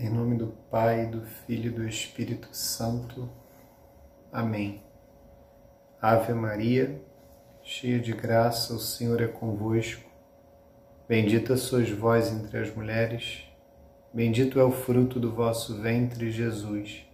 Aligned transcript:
Em 0.00 0.08
nome 0.08 0.36
do 0.36 0.46
Pai, 0.70 1.06
do 1.06 1.22
Filho 1.22 1.72
e 1.72 1.74
do 1.74 1.84
Espírito 1.84 2.50
Santo. 2.52 3.28
Amém. 4.32 4.80
Ave 6.00 6.32
Maria, 6.32 7.02
cheia 7.64 7.98
de 7.98 8.12
graça, 8.12 8.74
o 8.74 8.78
Senhor 8.78 9.20
é 9.20 9.26
convosco. 9.26 10.08
Bendita 11.08 11.56
sois 11.56 11.90
vós 11.90 12.32
entre 12.32 12.58
as 12.58 12.72
mulheres, 12.72 13.42
bendito 14.14 14.60
é 14.60 14.62
o 14.62 14.70
fruto 14.70 15.18
do 15.18 15.34
vosso 15.34 15.82
ventre, 15.82 16.30
Jesus. 16.30 17.04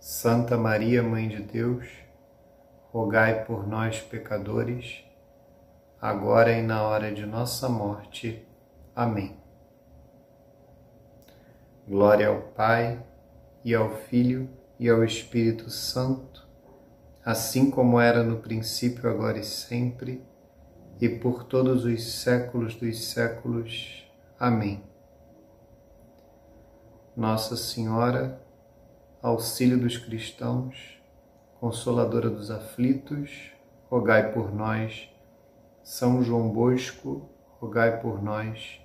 Santa 0.00 0.56
Maria, 0.56 1.04
Mãe 1.04 1.28
de 1.28 1.40
Deus, 1.40 1.86
rogai 2.90 3.44
por 3.44 3.64
nós, 3.64 4.00
pecadores, 4.00 5.04
agora 6.00 6.50
e 6.50 6.62
na 6.62 6.82
hora 6.82 7.14
de 7.14 7.24
nossa 7.24 7.68
morte. 7.68 8.44
Amém. 8.92 9.39
Glória 11.90 12.28
ao 12.28 12.40
Pai, 12.40 13.04
e 13.64 13.74
ao 13.74 13.90
Filho, 13.90 14.48
e 14.78 14.88
ao 14.88 15.02
Espírito 15.02 15.68
Santo, 15.70 16.48
assim 17.24 17.68
como 17.68 17.98
era 17.98 18.22
no 18.22 18.36
princípio, 18.36 19.10
agora 19.10 19.40
e 19.40 19.42
sempre, 19.42 20.24
e 21.00 21.08
por 21.08 21.42
todos 21.42 21.84
os 21.84 22.12
séculos 22.12 22.76
dos 22.76 23.06
séculos. 23.06 24.08
Amém. 24.38 24.84
Nossa 27.16 27.56
Senhora, 27.56 28.40
auxílio 29.20 29.76
dos 29.76 29.98
cristãos, 29.98 31.02
consoladora 31.58 32.30
dos 32.30 32.52
aflitos, 32.52 33.50
rogai 33.90 34.32
por 34.32 34.54
nós. 34.54 35.10
São 35.82 36.22
João 36.22 36.50
Bosco, 36.50 37.28
rogai 37.58 38.00
por 38.00 38.22
nós. 38.22 38.80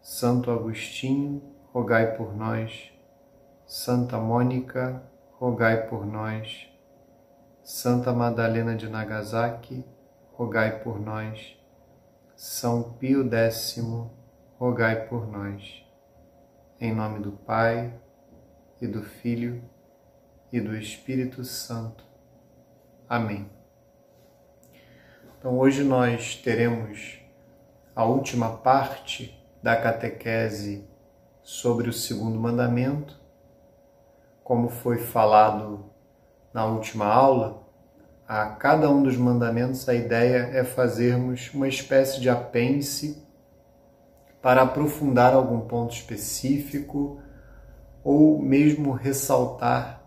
Santo 0.00 0.52
Agostinho, 0.52 1.55
rogai 1.76 2.16
por 2.16 2.34
nós. 2.34 2.90
Santa 3.66 4.16
Mônica, 4.16 5.02
rogai 5.32 5.86
por 5.86 6.06
nós. 6.06 6.66
Santa 7.62 8.14
Madalena 8.14 8.74
de 8.74 8.88
Nagasaki, 8.88 9.84
rogai 10.32 10.82
por 10.82 10.98
nós. 10.98 11.54
São 12.34 12.94
Pio 12.94 13.30
X, 13.30 13.76
rogai 14.58 15.06
por 15.06 15.30
nós. 15.30 15.84
Em 16.80 16.94
nome 16.94 17.18
do 17.18 17.32
Pai, 17.32 17.92
e 18.80 18.86
do 18.86 19.02
Filho, 19.02 19.62
e 20.50 20.58
do 20.58 20.74
Espírito 20.74 21.44
Santo. 21.44 22.06
Amém. 23.06 23.50
Então, 25.38 25.58
hoje 25.58 25.84
nós 25.84 26.36
teremos 26.36 27.20
a 27.94 28.06
última 28.06 28.56
parte 28.56 29.38
da 29.62 29.76
catequese 29.76 30.95
sobre 31.46 31.88
o 31.88 31.92
segundo 31.92 32.40
mandamento. 32.40 33.16
Como 34.42 34.68
foi 34.68 34.98
falado 34.98 35.84
na 36.52 36.66
última 36.66 37.06
aula, 37.06 37.62
a 38.26 38.46
cada 38.46 38.90
um 38.90 39.00
dos 39.00 39.16
mandamentos 39.16 39.88
a 39.88 39.94
ideia 39.94 40.50
é 40.52 40.64
fazermos 40.64 41.54
uma 41.54 41.68
espécie 41.68 42.20
de 42.20 42.28
apêndice 42.28 43.24
para 44.42 44.62
aprofundar 44.62 45.34
algum 45.34 45.60
ponto 45.60 45.94
específico 45.94 47.20
ou 48.02 48.42
mesmo 48.42 48.90
ressaltar 48.90 50.02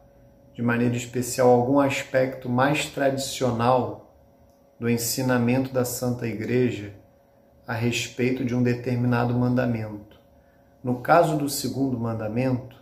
de 0.53 0.61
maneira 0.61 0.97
especial 0.97 1.51
algum 1.51 1.79
aspecto 1.79 2.49
mais 2.49 2.87
tradicional 2.87 4.13
do 4.77 4.89
ensinamento 4.89 5.71
da 5.71 5.85
Santa 5.85 6.27
Igreja 6.27 6.93
a 7.65 7.73
respeito 7.73 8.43
de 8.43 8.53
um 8.53 8.61
determinado 8.61 9.33
mandamento. 9.33 10.08
No 10.81 11.01
caso 11.01 11.35
do 11.35 11.49
segundo 11.49 11.99
mandamento, 11.99 12.81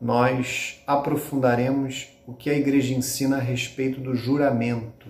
nós 0.00 0.82
aprofundaremos 0.86 2.08
o 2.26 2.32
que 2.32 2.48
a 2.50 2.54
Igreja 2.54 2.94
ensina 2.94 3.36
a 3.36 3.40
respeito 3.40 4.00
do 4.00 4.14
juramento, 4.14 5.08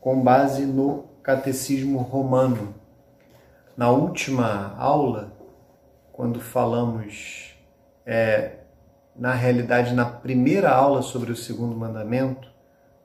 com 0.00 0.22
base 0.22 0.64
no 0.64 1.04
Catecismo 1.22 1.98
Romano. 1.98 2.74
Na 3.76 3.90
última 3.90 4.76
aula, 4.78 5.32
quando 6.12 6.40
falamos, 6.40 7.56
é, 8.06 8.58
na 9.16 9.34
realidade, 9.34 9.94
na 9.94 10.04
primeira 10.04 10.70
aula 10.70 11.02
sobre 11.02 11.32
o 11.32 11.36
segundo 11.36 11.76
mandamento, 11.76 12.48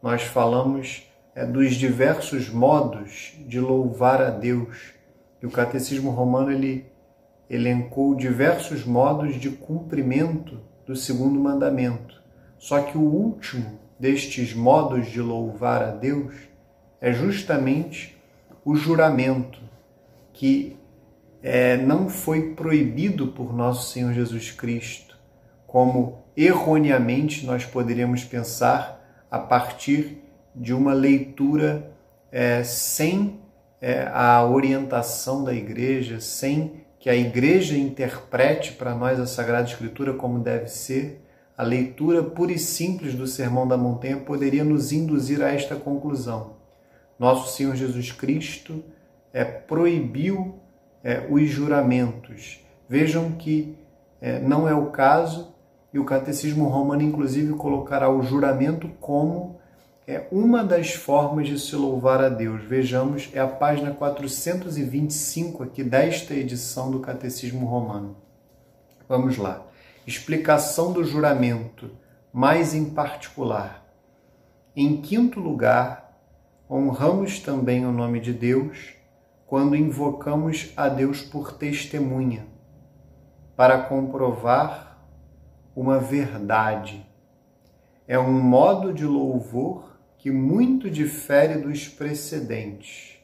nós 0.01 0.21
falamos 0.21 1.11
é, 1.33 1.45
dos 1.45 1.73
diversos 1.75 2.49
modos 2.49 3.33
de 3.47 3.59
louvar 3.59 4.21
a 4.21 4.29
Deus. 4.29 4.93
E 5.41 5.47
o 5.47 5.51
Catecismo 5.51 6.11
Romano 6.11 6.51
ele 6.51 6.92
elencou 7.49 8.15
diversos 8.15 8.85
modos 8.85 9.39
de 9.39 9.49
cumprimento 9.49 10.59
do 10.85 10.95
segundo 10.95 11.39
mandamento. 11.39 12.21
Só 12.57 12.81
que 12.81 12.97
o 12.97 13.01
último 13.01 13.79
destes 13.99 14.53
modos 14.53 15.07
de 15.07 15.21
louvar 15.21 15.83
a 15.83 15.91
Deus 15.91 16.33
é 16.99 17.11
justamente 17.11 18.17
o 18.65 18.75
juramento, 18.75 19.59
que 20.31 20.77
é, 21.41 21.75
não 21.75 22.07
foi 22.07 22.53
proibido 22.53 23.27
por 23.27 23.53
nosso 23.53 23.91
Senhor 23.91 24.13
Jesus 24.13 24.51
Cristo, 24.51 25.17
como 25.67 26.23
erroneamente 26.35 27.45
nós 27.45 27.65
poderíamos 27.65 28.23
pensar 28.23 29.25
a 29.29 29.37
partir 29.37 30.23
de 30.55 30.73
uma 30.73 30.93
leitura 30.93 31.91
é, 32.31 32.63
sem 32.63 33.39
é, 33.81 34.07
a 34.13 34.45
orientação 34.45 35.43
da 35.43 35.53
igreja, 35.53 36.21
sem 36.21 36.83
que 37.03 37.09
a 37.09 37.15
igreja 37.17 37.77
interprete 37.77 38.71
para 38.71 38.95
nós 38.95 39.19
a 39.19 39.25
Sagrada 39.25 39.67
Escritura 39.67 40.13
como 40.13 40.39
deve 40.39 40.69
ser, 40.69 41.21
a 41.57 41.61
leitura 41.61 42.23
pura 42.23 42.53
e 42.53 42.57
simples 42.57 43.13
do 43.13 43.27
Sermão 43.27 43.67
da 43.67 43.75
Montanha 43.75 44.15
poderia 44.15 44.63
nos 44.63 44.93
induzir 44.93 45.43
a 45.43 45.51
esta 45.51 45.75
conclusão. 45.75 46.53
Nosso 47.19 47.53
Senhor 47.57 47.75
Jesus 47.75 48.13
Cristo 48.13 48.81
é, 49.33 49.43
proibiu 49.43 50.59
é, 51.03 51.27
os 51.29 51.49
juramentos. 51.49 52.61
Vejam 52.87 53.33
que 53.33 53.77
é, 54.21 54.39
não 54.39 54.65
é 54.65 54.73
o 54.73 54.85
caso, 54.85 55.53
e 55.93 55.99
o 55.99 56.05
Catecismo 56.05 56.69
Romano, 56.69 57.01
inclusive, 57.01 57.51
colocará 57.55 58.09
o 58.09 58.23
juramento 58.23 58.87
como 59.01 59.59
é 60.05 60.27
uma 60.31 60.63
das 60.63 60.93
formas 60.93 61.47
de 61.47 61.57
se 61.57 61.75
louvar 61.75 62.21
a 62.21 62.27
Deus. 62.27 62.61
Vejamos, 62.63 63.29
é 63.33 63.39
a 63.39 63.47
página 63.47 63.91
425 63.91 65.63
aqui 65.63 65.83
desta 65.83 66.33
edição 66.33 66.91
do 66.91 66.99
Catecismo 66.99 67.65
Romano. 67.65 68.17
Vamos 69.07 69.37
lá. 69.37 69.65
Explicação 70.05 70.91
do 70.91 71.05
juramento, 71.05 71.89
mais 72.33 72.75
em 72.75 72.89
particular. 72.89 73.85
Em 74.75 75.01
quinto 75.01 75.39
lugar, 75.39 76.19
honramos 76.69 77.39
também 77.39 77.85
o 77.85 77.91
nome 77.91 78.19
de 78.19 78.33
Deus 78.33 78.95
quando 79.45 79.75
invocamos 79.75 80.73
a 80.75 80.89
Deus 80.89 81.21
por 81.21 81.53
testemunha, 81.53 82.45
para 83.55 83.83
comprovar 83.83 84.97
uma 85.73 85.99
verdade. 85.99 87.05
É 88.05 88.19
um 88.19 88.41
modo 88.41 88.91
de 88.91 89.05
louvor 89.05 89.92
que 90.23 90.31
muito 90.31 90.89
difere 90.89 91.55
dos 91.55 91.89
precedentes, 91.89 93.17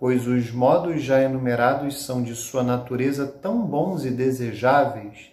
pois 0.00 0.26
os 0.26 0.50
modos 0.50 1.02
já 1.02 1.22
enumerados 1.22 2.06
são 2.06 2.22
de 2.22 2.34
sua 2.34 2.62
natureza 2.62 3.26
tão 3.26 3.66
bons 3.66 4.06
e 4.06 4.10
desejáveis 4.10 5.30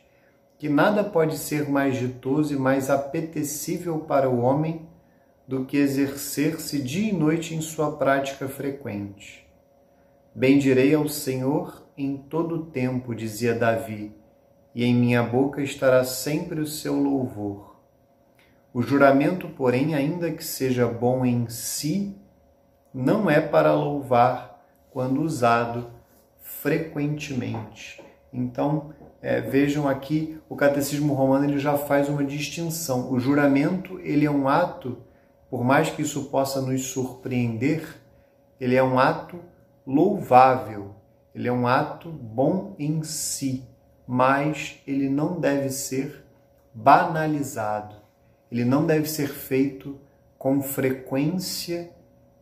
que 0.58 0.68
nada 0.68 1.02
pode 1.02 1.38
ser 1.38 1.70
mais 1.70 1.98
ditoso 1.98 2.54
e 2.54 2.58
mais 2.58 2.90
apetecível 2.90 4.00
para 4.00 4.30
o 4.30 4.42
homem 4.42 4.90
do 5.48 5.64
que 5.64 5.78
exercer-se 5.78 6.82
dia 6.82 7.12
e 7.12 7.16
noite 7.16 7.56
em 7.56 7.62
sua 7.62 7.94
prática 7.94 8.50
frequente. 8.50 9.48
Bendirei 10.36 10.94
ao 10.94 11.08
Senhor 11.08 11.82
em 11.98 12.18
todo 12.18 12.56
o 12.56 12.66
tempo, 12.66 13.16
dizia 13.16 13.56
Davi, 13.56 14.12
e 14.76 14.84
em 14.84 14.94
minha 14.94 15.24
boca 15.24 15.62
estará 15.62 16.04
sempre 16.04 16.60
o 16.60 16.68
seu 16.68 17.02
louvor. 17.02 17.69
O 18.72 18.84
juramento, 18.84 19.50
porém, 19.50 19.96
ainda 19.96 20.30
que 20.32 20.44
seja 20.44 20.86
bom 20.86 21.26
em 21.26 21.50
si, 21.50 22.16
não 22.94 23.28
é 23.28 23.42
para 23.42 23.74
louvar 23.74 24.64
quando 24.92 25.24
usado 25.24 25.90
frequentemente. 26.40 28.00
Então, 28.32 28.94
é, 29.24 29.42
vejam 29.42 29.88
aqui, 29.88 30.40
o 30.48 30.56
Catecismo 30.56 31.16
Romano 31.16 31.46
ele 31.46 31.58
já 31.58 31.80
faz 31.80 32.10
uma 32.10 32.24
distinção. 32.24 33.12
O 33.12 33.20
juramento 33.20 34.00
ele 34.02 34.28
é 34.28 34.32
um 34.32 34.48
ato, 34.48 35.00
por 35.50 35.64
mais 35.64 35.90
que 35.90 36.04
isso 36.04 36.26
possa 36.26 36.62
nos 36.62 36.90
surpreender, 36.92 38.00
ele 38.60 38.76
é 38.76 38.84
um 38.84 39.00
ato 39.00 39.40
louvável, 39.86 40.94
ele 41.34 41.48
é 41.48 41.52
um 41.52 41.66
ato 41.66 42.12
bom 42.12 42.76
em 42.78 43.02
si, 43.02 43.68
mas 44.08 44.80
ele 44.86 45.10
não 45.10 45.40
deve 45.40 45.72
ser 45.72 46.24
banalizado 46.72 47.99
ele 48.52 48.66
não 48.66 48.86
deve 48.86 49.08
ser 49.08 49.30
feito 49.30 50.00
com 50.38 50.62
frequência 50.62 51.92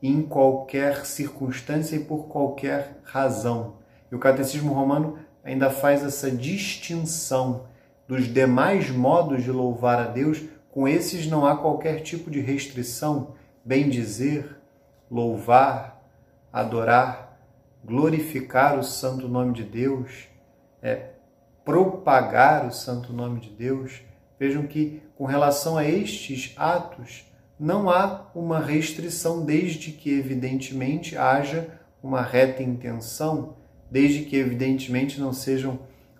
em 0.01 0.21
qualquer 0.21 1.05
circunstância 1.05 1.95
e 1.95 2.03
por 2.03 2.27
qualquer 2.27 2.99
razão. 3.03 3.77
E 4.11 4.15
o 4.15 4.19
Catecismo 4.19 4.73
Romano 4.73 5.17
ainda 5.43 5.69
faz 5.69 6.03
essa 6.03 6.29
distinção 6.29 7.65
dos 8.07 8.31
demais 8.31 8.89
modos 8.89 9.43
de 9.43 9.51
louvar 9.51 9.99
a 9.99 10.07
Deus, 10.07 10.43
com 10.71 10.87
esses 10.87 11.27
não 11.27 11.45
há 11.45 11.57
qualquer 11.57 12.01
tipo 12.01 12.29
de 12.29 12.39
restrição. 12.39 13.33
Bem 13.65 13.89
dizer, 13.89 14.57
louvar, 15.09 16.01
adorar, 16.53 17.37
glorificar 17.83 18.79
o 18.79 18.83
santo 18.83 19.27
nome 19.27 19.53
de 19.53 19.63
Deus, 19.63 20.27
é, 20.81 21.11
propagar 21.65 22.65
o 22.65 22.71
santo 22.71 23.11
nome 23.11 23.41
de 23.41 23.49
Deus. 23.49 24.01
Vejam 24.39 24.67
que, 24.67 25.01
com 25.15 25.25
relação 25.25 25.77
a 25.77 25.83
estes 25.83 26.53
atos, 26.57 27.25
não 27.59 27.89
há 27.89 28.29
uma 28.35 28.59
restrição, 28.59 29.43
desde 29.43 29.91
que, 29.91 30.11
evidentemente, 30.11 31.17
haja 31.17 31.67
uma 32.03 32.21
reta 32.21 32.61
intenção, 32.61 33.55
desde 33.89 34.23
que, 34.23 34.35
evidentemente, 34.35 35.19
não 35.19 35.33
sejam 35.33 35.79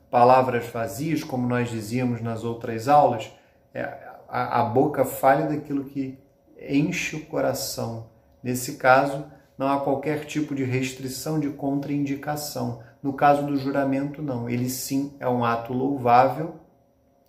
palavras 0.10 0.66
vazias, 0.68 1.24
como 1.24 1.48
nós 1.48 1.69
dizíamos 1.69 2.22
nas 2.22 2.44
outras 2.44 2.88
aulas, 2.88 3.31
é, 3.74 3.81
a, 4.28 4.62
a 4.62 4.64
boca 4.64 5.06
falha 5.06 5.48
daquilo 5.48 5.86
que 5.86 6.18
enche 6.60 7.16
o 7.16 7.25
coração. 7.25 8.08
Nesse 8.42 8.78
caso, 8.78 9.25
não 9.58 9.68
há 9.68 9.80
qualquer 9.80 10.25
tipo 10.25 10.56
de 10.56 10.64
restrição 10.64 11.40
de 11.40 11.50
contraindicação. 11.50 12.81
No 13.02 13.14
caso 13.14 13.46
do 13.46 13.58
juramento, 13.58 14.22
não. 14.22 14.50
Ele 14.50 14.69
sim 14.69 15.14
é 15.19 15.28
um 15.28 15.44
ato 15.44 15.74
louvável, 15.74 16.56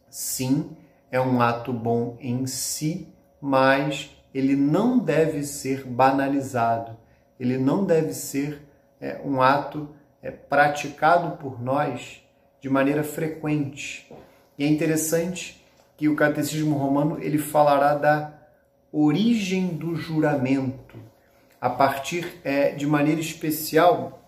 sim 0.09 0.77
é 1.11 1.21
um 1.21 1.41
ato 1.41 1.73
bom 1.73 2.17
em 2.21 2.47
si, 2.47 3.09
mas 3.41 4.11
ele 4.35 4.55
não 4.55 4.99
deve 4.99 5.43
ser 5.43 5.85
banalizado. 5.85 6.97
Ele 7.39 7.57
não 7.57 7.85
deve 7.85 8.13
ser 8.13 8.63
é, 9.01 9.21
um 9.25 9.41
ato 9.41 9.89
é, 10.23 10.31
praticado 10.31 11.37
por 11.37 11.63
nós 11.63 12.23
de 12.61 12.69
maneira 12.69 13.05
frequente. 13.05 14.13
E 14.59 14.65
é 14.65 14.67
interessante 14.67 15.65
que 15.97 16.09
o 16.09 16.17
Catecismo 16.17 16.77
Romano 16.77 17.19
ele 17.21 17.39
falará 17.39 17.95
da 17.95 18.33
origem 18.93 19.69
do 19.69 19.97
juramento, 19.97 20.97
a 21.61 21.69
partir 21.69 22.41
é, 22.45 22.71
de 22.71 22.87
maneira 22.87 23.21
especial 23.21 24.23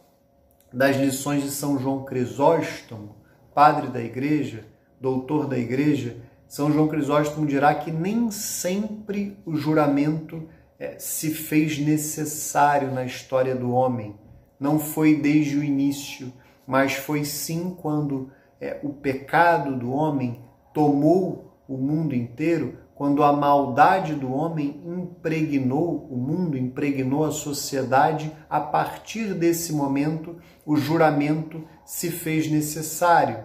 das 0.73 0.97
lições 0.97 1.43
de 1.43 1.51
São 1.51 1.79
João 1.79 2.05
Crisóstomo, 2.05 3.17
padre 3.55 3.89
da 3.89 4.01
igreja, 4.01 4.65
doutor 5.01 5.47
da 5.47 5.59
igreja, 5.59 6.17
São 6.51 6.73
João 6.73 6.89
Crisóstomo 6.89 7.47
dirá 7.47 7.73
que 7.77 7.93
nem 7.93 8.29
sempre 8.33 9.39
o 9.47 9.55
juramento 9.55 10.49
é, 10.81 10.99
se 10.99 11.31
fez 11.31 11.79
necessário 11.79 12.91
na 12.91 13.05
história 13.05 13.55
do 13.55 13.71
homem. 13.71 14.17
Não 14.59 14.77
foi 14.77 15.15
desde 15.15 15.57
o 15.57 15.63
início, 15.63 16.33
mas 16.67 16.95
foi 16.95 17.25
sim 17.25 17.77
quando 17.81 18.33
é, 18.61 18.81
o 18.83 18.89
pecado 18.89 19.79
do 19.79 19.93
homem 19.93 20.41
tomou 20.75 21.55
o 21.69 21.77
mundo 21.77 22.17
inteiro, 22.17 22.79
quando 22.97 23.23
a 23.23 23.33
maldade 23.33 24.17
do 24.17 24.33
homem 24.33 24.83
impregnou 24.85 26.09
o 26.11 26.17
mundo, 26.17 26.59
impregnou 26.59 27.25
a 27.25 27.31
sociedade, 27.31 28.33
a 28.51 28.61
partir 28.61 29.35
desse 29.35 29.73
momento 29.73 30.35
o 30.67 30.77
juramento 30.77 31.63
se 31.85 32.11
fez 32.11 32.51
necessário 32.51 33.45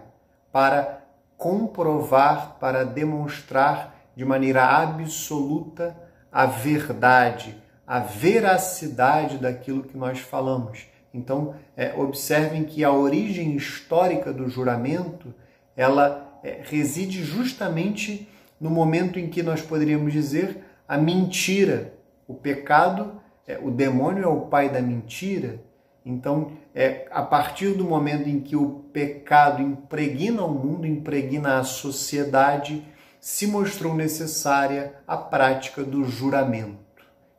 para 0.50 1.05
comprovar, 1.36 2.56
para 2.58 2.84
demonstrar 2.84 3.94
de 4.16 4.24
maneira 4.24 4.64
absoluta 4.64 5.96
a 6.32 6.46
verdade, 6.46 7.56
a 7.86 8.00
veracidade 8.00 9.38
daquilo 9.38 9.84
que 9.84 9.96
nós 9.96 10.18
falamos. 10.18 10.86
Então, 11.12 11.54
é, 11.76 11.94
observem 11.94 12.64
que 12.64 12.84
a 12.84 12.92
origem 12.92 13.54
histórica 13.54 14.32
do 14.32 14.48
juramento 14.48 15.34
ela 15.76 16.40
é, 16.42 16.60
reside 16.62 17.22
justamente 17.22 18.28
no 18.60 18.70
momento 18.70 19.18
em 19.18 19.28
que 19.28 19.42
nós 19.42 19.60
poderíamos 19.60 20.12
dizer 20.12 20.64
a 20.88 20.96
mentira, 20.96 21.94
o 22.26 22.34
pecado, 22.34 23.20
é, 23.46 23.58
o 23.58 23.70
demônio 23.70 24.24
é 24.24 24.28
o 24.28 24.42
pai 24.42 24.68
da 24.68 24.80
mentira. 24.80 25.60
Então, 26.06 26.52
é 26.72 27.08
a 27.10 27.20
partir 27.20 27.72
do 27.72 27.82
momento 27.82 28.28
em 28.28 28.38
que 28.38 28.54
o 28.54 28.84
pecado 28.92 29.60
impregna 29.60 30.44
o 30.44 30.54
mundo, 30.54 30.86
impregna 30.86 31.58
a 31.58 31.64
sociedade, 31.64 32.86
se 33.20 33.44
mostrou 33.48 33.92
necessária 33.92 34.94
a 35.04 35.16
prática 35.16 35.82
do 35.82 36.04
juramento. 36.04 36.78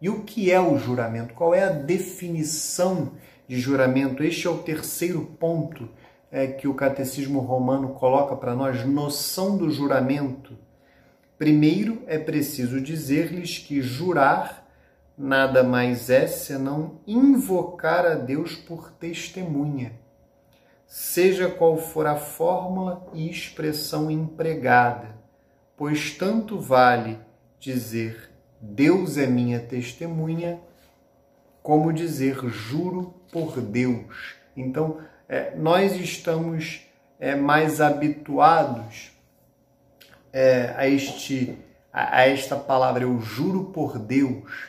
E 0.01 0.09
o 0.09 0.23
que 0.23 0.51
é 0.51 0.59
o 0.59 0.77
juramento? 0.77 1.33
Qual 1.33 1.55
é 1.55 1.63
a 1.63 1.69
definição 1.69 3.13
de 3.47 3.57
juramento? 3.57 4.21
Este 4.21 4.47
é 4.47 4.49
o 4.49 4.57
terceiro 4.57 5.21
ponto 5.39 5.87
é, 6.29 6.45
que 6.45 6.67
o 6.67 6.73
Catecismo 6.73 7.39
Romano 7.39 7.93
coloca 7.93 8.35
para 8.35 8.53
nós: 8.53 8.85
noção 8.85 9.55
do 9.55 9.71
juramento. 9.71 10.57
Primeiro 11.37 12.03
é 12.05 12.17
preciso 12.17 12.81
dizer-lhes 12.81 13.59
que 13.59 13.81
jurar 13.81 14.66
nada 15.17 15.63
mais 15.63 16.09
é 16.09 16.27
senão 16.27 16.99
invocar 17.07 18.05
a 18.05 18.15
Deus 18.15 18.55
por 18.55 18.91
testemunha, 18.91 19.93
seja 20.85 21.49
qual 21.49 21.77
for 21.77 22.05
a 22.05 22.15
fórmula 22.15 23.07
e 23.13 23.29
expressão 23.29 24.11
empregada, 24.11 25.15
pois 25.75 26.11
tanto 26.11 26.59
vale 26.59 27.19
dizer 27.59 28.29
Deus 28.61 29.17
é 29.17 29.27
minha 29.27 29.59
testemunha, 29.59 30.59
como 31.61 31.91
dizer 31.91 32.37
juro 32.47 33.13
por 33.31 33.59
Deus. 33.59 34.35
Então, 34.55 34.99
é, 35.27 35.55
nós 35.55 35.95
estamos 35.95 36.81
é, 37.19 37.35
mais 37.35 37.81
habituados 37.81 39.11
é, 40.31 40.73
a, 40.75 40.87
este, 40.87 41.57
a, 41.91 42.19
a, 42.19 42.27
esta 42.27 42.55
palavra, 42.55 43.03
eu 43.03 43.19
juro 43.19 43.65
por 43.65 43.99
Deus. 43.99 44.66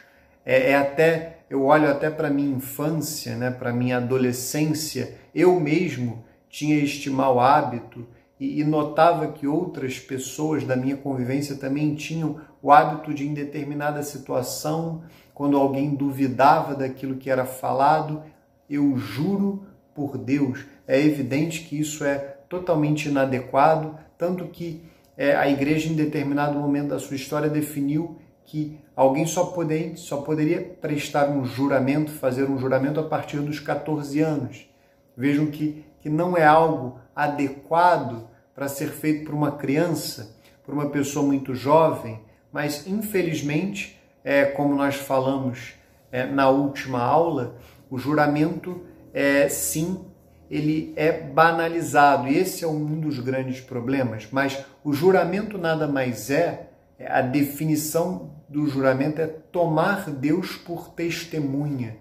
É, 0.49 0.71
é 0.71 0.77
até, 0.77 1.41
eu 1.51 1.67
olho 1.67 1.91
até 1.91 2.09
para 2.09 2.31
minha 2.31 2.57
infância, 2.57 3.37
né, 3.37 3.51
para 3.51 3.71
minha 3.71 3.99
adolescência, 3.99 5.19
eu 5.35 5.61
mesmo 5.61 6.25
tinha 6.49 6.83
este 6.83 7.11
mau 7.11 7.39
hábito 7.39 8.07
e, 8.41 8.59
e 8.59 8.65
notava 8.65 9.31
que 9.31 9.47
outras 9.47 9.99
pessoas 9.99 10.65
da 10.65 10.75
minha 10.75 10.97
convivência 10.97 11.57
também 11.57 11.95
tinham 11.95 12.41
o 12.63 12.73
hábito 12.73 13.13
de, 13.13 13.29
em 13.29 13.35
determinada 13.35 14.03
situação, 14.03 15.03
quando 15.35 15.59
alguém 15.59 15.95
duvidava 15.95 16.75
daquilo 16.75 17.17
que 17.17 17.29
era 17.29 17.45
falado, 17.45 18.23
eu 18.71 18.97
juro 18.97 19.67
por 19.95 20.17
Deus. 20.17 20.65
É 20.87 20.99
evidente 20.99 21.65
que 21.65 21.79
isso 21.79 22.03
é 22.05 22.17
totalmente 22.49 23.11
inadequado, 23.11 23.99
tanto 24.17 24.47
que 24.47 24.83
é, 25.15 25.37
a 25.37 25.47
igreja, 25.47 25.93
em 25.93 25.95
determinado 25.95 26.59
momento 26.59 26.89
da 26.89 26.99
sua 26.99 27.17
história, 27.17 27.51
definiu 27.51 28.17
que 28.49 28.81
alguém 28.97 29.27
só, 29.27 29.45
poder, 29.45 29.99
só 29.99 30.23
poderia 30.23 30.63
prestar 30.81 31.29
um 31.29 31.45
juramento, 31.45 32.11
fazer 32.11 32.49
um 32.49 32.59
juramento 32.59 32.99
a 32.99 33.03
partir 33.03 33.41
dos 33.41 33.61
14 33.61 34.21
anos. 34.21 34.67
Vejam 35.15 35.49
que, 35.49 35.85
que 36.01 36.09
não 36.09 36.35
é 36.35 36.47
algo 36.47 36.99
adequado 37.15 38.27
para 38.55 38.67
ser 38.67 38.89
feito 38.89 39.27
por 39.27 39.35
uma 39.35 39.53
criança, 39.53 40.35
por 40.65 40.73
uma 40.73 40.89
pessoa 40.89 41.27
muito 41.27 41.55
jovem, 41.55 42.23
mas 42.51 42.87
infelizmente, 42.87 44.01
é, 44.25 44.47
como 44.47 44.75
nós 44.75 44.95
falamos 44.97 45.75
é, 46.11 46.25
na 46.25 46.49
última 46.49 47.03
aula, 47.03 47.59
o 47.91 47.99
juramento 47.99 48.81
é 49.13 49.47
sim 49.51 50.07
ele 50.51 50.95
é 50.97 51.13
banalizado 51.13 52.27
e 52.27 52.39
esse 52.39 52.65
é 52.65 52.67
um 52.67 52.99
dos 52.99 53.19
grandes 53.19 53.61
problemas. 53.61 54.27
Mas 54.33 54.65
o 54.83 54.95
juramento 54.95 55.59
nada 55.59 55.87
mais 55.87 56.31
é, 56.31 56.71
é 56.99 57.13
a 57.13 57.21
definição 57.21 58.38
do 58.49 58.67
juramento 58.67 59.21
é 59.21 59.27
tomar 59.27 60.11
Deus 60.11 60.57
por 60.57 60.89
testemunha 60.91 61.99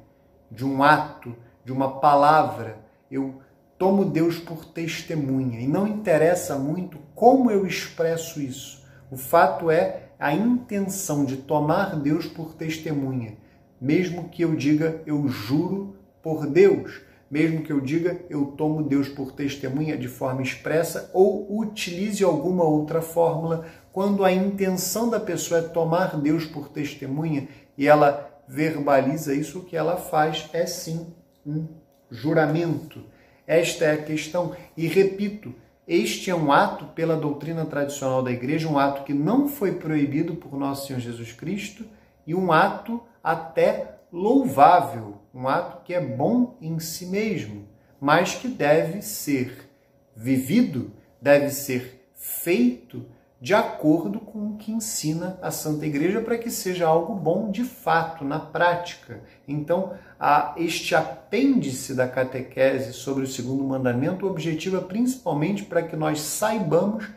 de 0.50 0.66
um 0.66 0.82
ato, 0.82 1.36
de 1.66 1.72
uma 1.72 2.00
palavra. 2.00 2.80
Eu 3.12 3.42
tomo 3.78 4.06
Deus 4.06 4.40
por 4.40 4.66
testemunha 4.66 5.60
e 5.60 5.68
não 5.68 5.86
interessa 5.86 6.58
muito 6.58 6.98
como 7.14 7.52
eu 7.52 7.68
expresso 7.68 8.42
isso. 8.42 8.84
O 9.12 9.18
fato 9.18 9.70
é 9.70 10.10
a 10.20 10.34
intenção 10.34 11.26
de 11.26 11.38
tomar 11.38 11.96
Deus 11.96 12.26
por 12.26 12.54
testemunha, 12.54 13.38
mesmo 13.80 14.30
que 14.30 14.42
eu 14.42 14.56
diga 14.56 15.02
eu 15.06 15.28
juro 15.28 15.96
por 16.24 16.48
Deus, 16.48 17.02
mesmo 17.30 17.62
que 17.64 17.72
eu 17.72 17.82
diga 17.82 18.20
eu 18.30 18.46
tomo 18.58 18.84
Deus 18.84 19.10
por 19.10 19.32
testemunha 19.32 19.98
de 19.98 20.08
forma 20.08 20.42
expressa 20.42 21.10
ou 21.14 21.60
utilize 21.60 22.24
alguma 22.24 22.64
outra 22.64 23.02
fórmula, 23.02 23.66
quando 23.92 24.24
a 24.24 24.32
intenção 24.32 25.10
da 25.10 25.20
pessoa 25.20 25.60
é 25.60 25.64
tomar 25.64 26.18
Deus 26.18 26.46
por 26.46 26.70
testemunha 26.70 27.48
e 27.78 27.88
ela 27.88 28.30
verbaliza 28.48 29.34
isso, 29.34 29.60
o 29.60 29.64
que 29.64 29.76
ela 29.76 29.98
faz 29.98 30.50
é 30.54 30.66
sim 30.66 31.08
um 31.46 31.68
juramento. 32.10 33.04
Esta 33.46 33.86
é 33.86 33.94
a 33.94 34.04
questão. 34.04 34.56
E 34.76 34.88
repito, 34.88 35.54
este 35.88 36.30
é 36.30 36.36
um 36.36 36.52
ato, 36.52 36.86
pela 36.88 37.16
doutrina 37.16 37.66
tradicional 37.66 38.22
da 38.22 38.32
igreja, 38.32 38.68
um 38.68 38.78
ato 38.78 39.04
que 39.04 39.14
não 39.14 39.48
foi 39.48 39.74
proibido 39.76 40.36
por 40.36 40.58
nosso 40.58 40.88
Senhor 40.88 41.00
Jesus 41.00 41.32
Cristo 41.32 41.86
e 42.26 42.36
um 42.36 42.52
ato 42.52 43.02
até 43.24 43.97
louvável, 44.12 45.20
um 45.34 45.48
ato 45.48 45.84
que 45.84 45.94
é 45.94 46.02
bom 46.02 46.58
em 46.62 46.80
si 46.80 47.06
mesmo, 47.06 47.68
mas 48.00 48.36
que 48.36 48.48
deve 48.48 49.02
ser 49.02 49.70
vivido, 50.16 50.92
deve 51.22 51.50
ser 51.50 52.10
feito 52.14 53.06
de 53.40 53.54
acordo 53.54 54.20
com 54.20 54.50
o 54.50 54.58
que 54.58 54.72
ensina 54.72 55.38
a 55.42 55.52
Santa 55.52 55.86
Igreja 55.86 56.22
para 56.22 56.38
que 56.38 56.50
seja 56.50 56.88
algo 56.88 57.14
bom 57.14 57.52
de 57.52 57.64
fato, 57.64 58.26
na 58.26 58.40
prática. 58.40 59.22
Então, 59.48 59.94
a, 60.20 60.56
este 60.58 60.96
apêndice 60.96 61.94
da 61.94 62.08
catequese 62.08 62.94
sobre 62.94 63.24
o 63.24 63.28
segundo 63.28 63.64
mandamento 63.64 64.26
objetiva 64.26 64.82
principalmente 64.82 65.64
para 65.64 65.84
que 65.84 65.96
nós 65.96 66.20
saibamos 66.20 67.08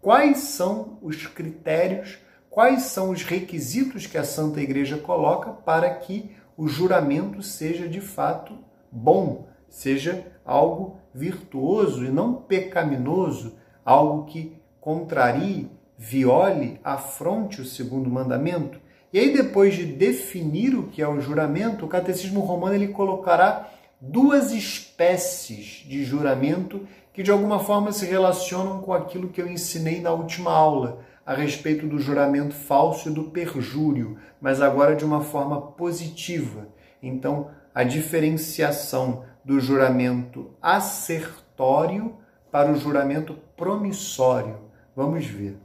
quais 0.00 0.38
são 0.38 0.98
os 1.02 1.26
critérios, 1.26 2.18
quais 2.56 2.84
são 2.84 3.10
os 3.10 3.22
requisitos 3.22 4.06
que 4.06 4.16
a 4.16 4.24
Santa 4.24 4.62
Igreja 4.62 4.96
coloca 4.96 5.50
para 5.50 5.90
que 5.90 6.30
o 6.56 6.66
juramento 6.66 7.42
seja 7.42 7.86
de 7.86 8.00
fato 8.00 8.54
bom, 8.90 9.46
seja 9.68 10.26
algo 10.42 10.96
virtuoso 11.14 12.02
e 12.02 12.08
não 12.08 12.32
pecaminoso, 12.32 13.58
algo 13.84 14.24
que 14.24 14.56
contrarie, 14.80 15.70
viole, 15.98 16.80
afronte 16.82 17.60
o 17.60 17.64
segundo 17.66 18.08
mandamento. 18.08 18.80
E 19.12 19.18
aí 19.18 19.34
depois 19.34 19.74
de 19.74 19.84
definir 19.84 20.74
o 20.74 20.84
que 20.84 21.02
é 21.02 21.06
o 21.06 21.20
juramento, 21.20 21.84
o 21.84 21.88
catecismo 21.88 22.40
romano 22.40 22.74
ele 22.74 22.88
colocará 22.88 23.68
duas 24.00 24.50
espécies 24.50 25.84
de 25.86 26.02
juramento 26.04 26.88
que 27.12 27.22
de 27.22 27.30
alguma 27.30 27.58
forma 27.58 27.92
se 27.92 28.06
relacionam 28.06 28.80
com 28.80 28.94
aquilo 28.94 29.28
que 29.28 29.42
eu 29.42 29.46
ensinei 29.46 30.00
na 30.00 30.12
última 30.12 30.52
aula 30.52 31.04
a 31.26 31.34
respeito 31.34 31.88
do 31.88 31.98
juramento 31.98 32.54
falso 32.54 33.10
e 33.10 33.12
do 33.12 33.24
perjúrio, 33.24 34.16
mas 34.40 34.62
agora 34.62 34.94
de 34.94 35.04
uma 35.04 35.22
forma 35.22 35.60
positiva. 35.60 36.68
Então, 37.02 37.50
a 37.74 37.82
diferenciação 37.82 39.24
do 39.44 39.58
juramento 39.58 40.52
assertório 40.62 42.16
para 42.50 42.70
o 42.70 42.76
juramento 42.76 43.34
promissório. 43.56 44.60
Vamos 44.94 45.26
ver. 45.26 45.58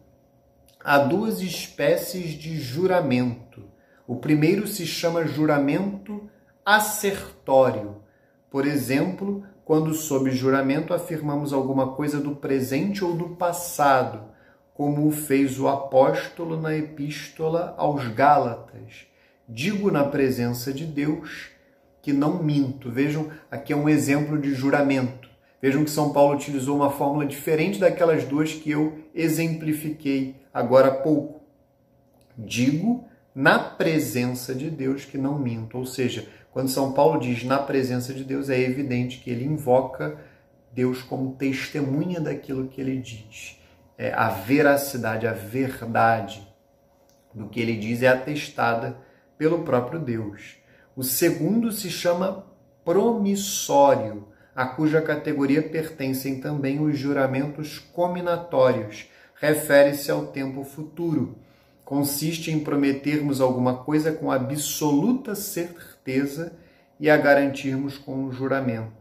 Há 0.84 0.98
duas 0.98 1.42
espécies 1.42 2.32
de 2.32 2.60
juramento. 2.60 3.64
O 4.08 4.16
primeiro 4.16 4.68
se 4.68 4.86
chama 4.86 5.28
juramento 5.28 6.28
assertório. 6.66 7.98
Por 8.50 8.66
exemplo, 8.66 9.44
quando 9.64 9.94
sob 9.94 10.32
juramento 10.32 10.94
afirmamos 10.94 11.54
alguma 11.54 11.94
coisa 11.94 12.20
do 12.20 12.36
presente 12.36 13.06
ou 13.06 13.16
do 13.16 13.30
passado, 13.36 14.31
como 14.82 15.12
fez 15.12 15.60
o 15.60 15.68
apóstolo 15.68 16.60
na 16.60 16.76
epístola 16.76 17.76
aos 17.78 18.08
Gálatas. 18.08 19.06
Digo 19.48 19.92
na 19.92 20.06
presença 20.06 20.74
de 20.74 20.88
Deus 20.88 21.52
que 22.02 22.12
não 22.12 22.42
minto. 22.42 22.90
Vejam, 22.90 23.30
aqui 23.52 23.74
é 23.74 23.76
um 23.76 23.88
exemplo 23.88 24.40
de 24.40 24.56
juramento. 24.56 25.30
Vejam 25.62 25.84
que 25.84 25.92
São 25.92 26.12
Paulo 26.12 26.34
utilizou 26.34 26.76
uma 26.76 26.90
fórmula 26.90 27.28
diferente 27.28 27.80
daquelas 27.80 28.24
duas 28.24 28.54
que 28.54 28.72
eu 28.72 28.98
exemplifiquei 29.14 30.38
agora 30.52 30.88
há 30.88 30.96
pouco. 30.96 31.44
Digo 32.36 33.06
na 33.36 33.60
presença 33.60 34.56
de 34.56 34.72
Deus 34.72 35.06
que 35.06 35.16
não 35.16 35.38
minto. 35.38 35.78
Ou 35.78 35.86
seja, 35.86 36.28
quando 36.52 36.70
São 36.70 36.92
Paulo 36.92 37.20
diz 37.20 37.44
na 37.44 37.60
presença 37.60 38.16
de 38.16 38.24
Deus, 38.24 38.50
é 38.50 38.60
evidente 38.60 39.20
que 39.20 39.30
ele 39.30 39.46
invoca 39.46 40.18
Deus 40.74 41.04
como 41.04 41.36
testemunha 41.36 42.20
daquilo 42.20 42.68
que 42.68 42.82
ele 42.82 42.98
diz. 42.98 43.61
É, 43.98 44.14
a 44.14 44.30
veracidade, 44.30 45.28
a 45.28 45.34
verdade 45.34 46.48
do 47.34 47.48
que 47.48 47.60
ele 47.60 47.78
diz 47.78 48.02
é 48.02 48.08
atestada 48.08 48.98
pelo 49.38 49.64
próprio 49.64 50.00
Deus. 50.00 50.58
O 50.96 51.04
segundo 51.04 51.72
se 51.72 51.90
chama 51.90 52.46
promissório, 52.84 54.28
a 54.56 54.66
cuja 54.66 55.02
categoria 55.02 55.64
pertencem 55.64 56.42
também 56.42 56.80
os 56.80 56.98
juramentos 56.98 57.80
cominatórios. 57.80 59.08
Refere-se 59.36 60.12
ao 60.12 60.28
tempo 60.28 60.64
futuro. 60.64 61.38
Consiste 61.86 62.52
em 62.52 62.60
prometermos 62.60 63.42
alguma 63.42 63.84
coisa 63.84 64.12
com 64.12 64.32
absoluta 64.32 65.36
certeza 65.36 66.54
e 67.00 67.10
a 67.10 67.18
garantirmos 67.18 67.98
com 67.98 68.26
um 68.26 68.32
juramento. 68.32 69.01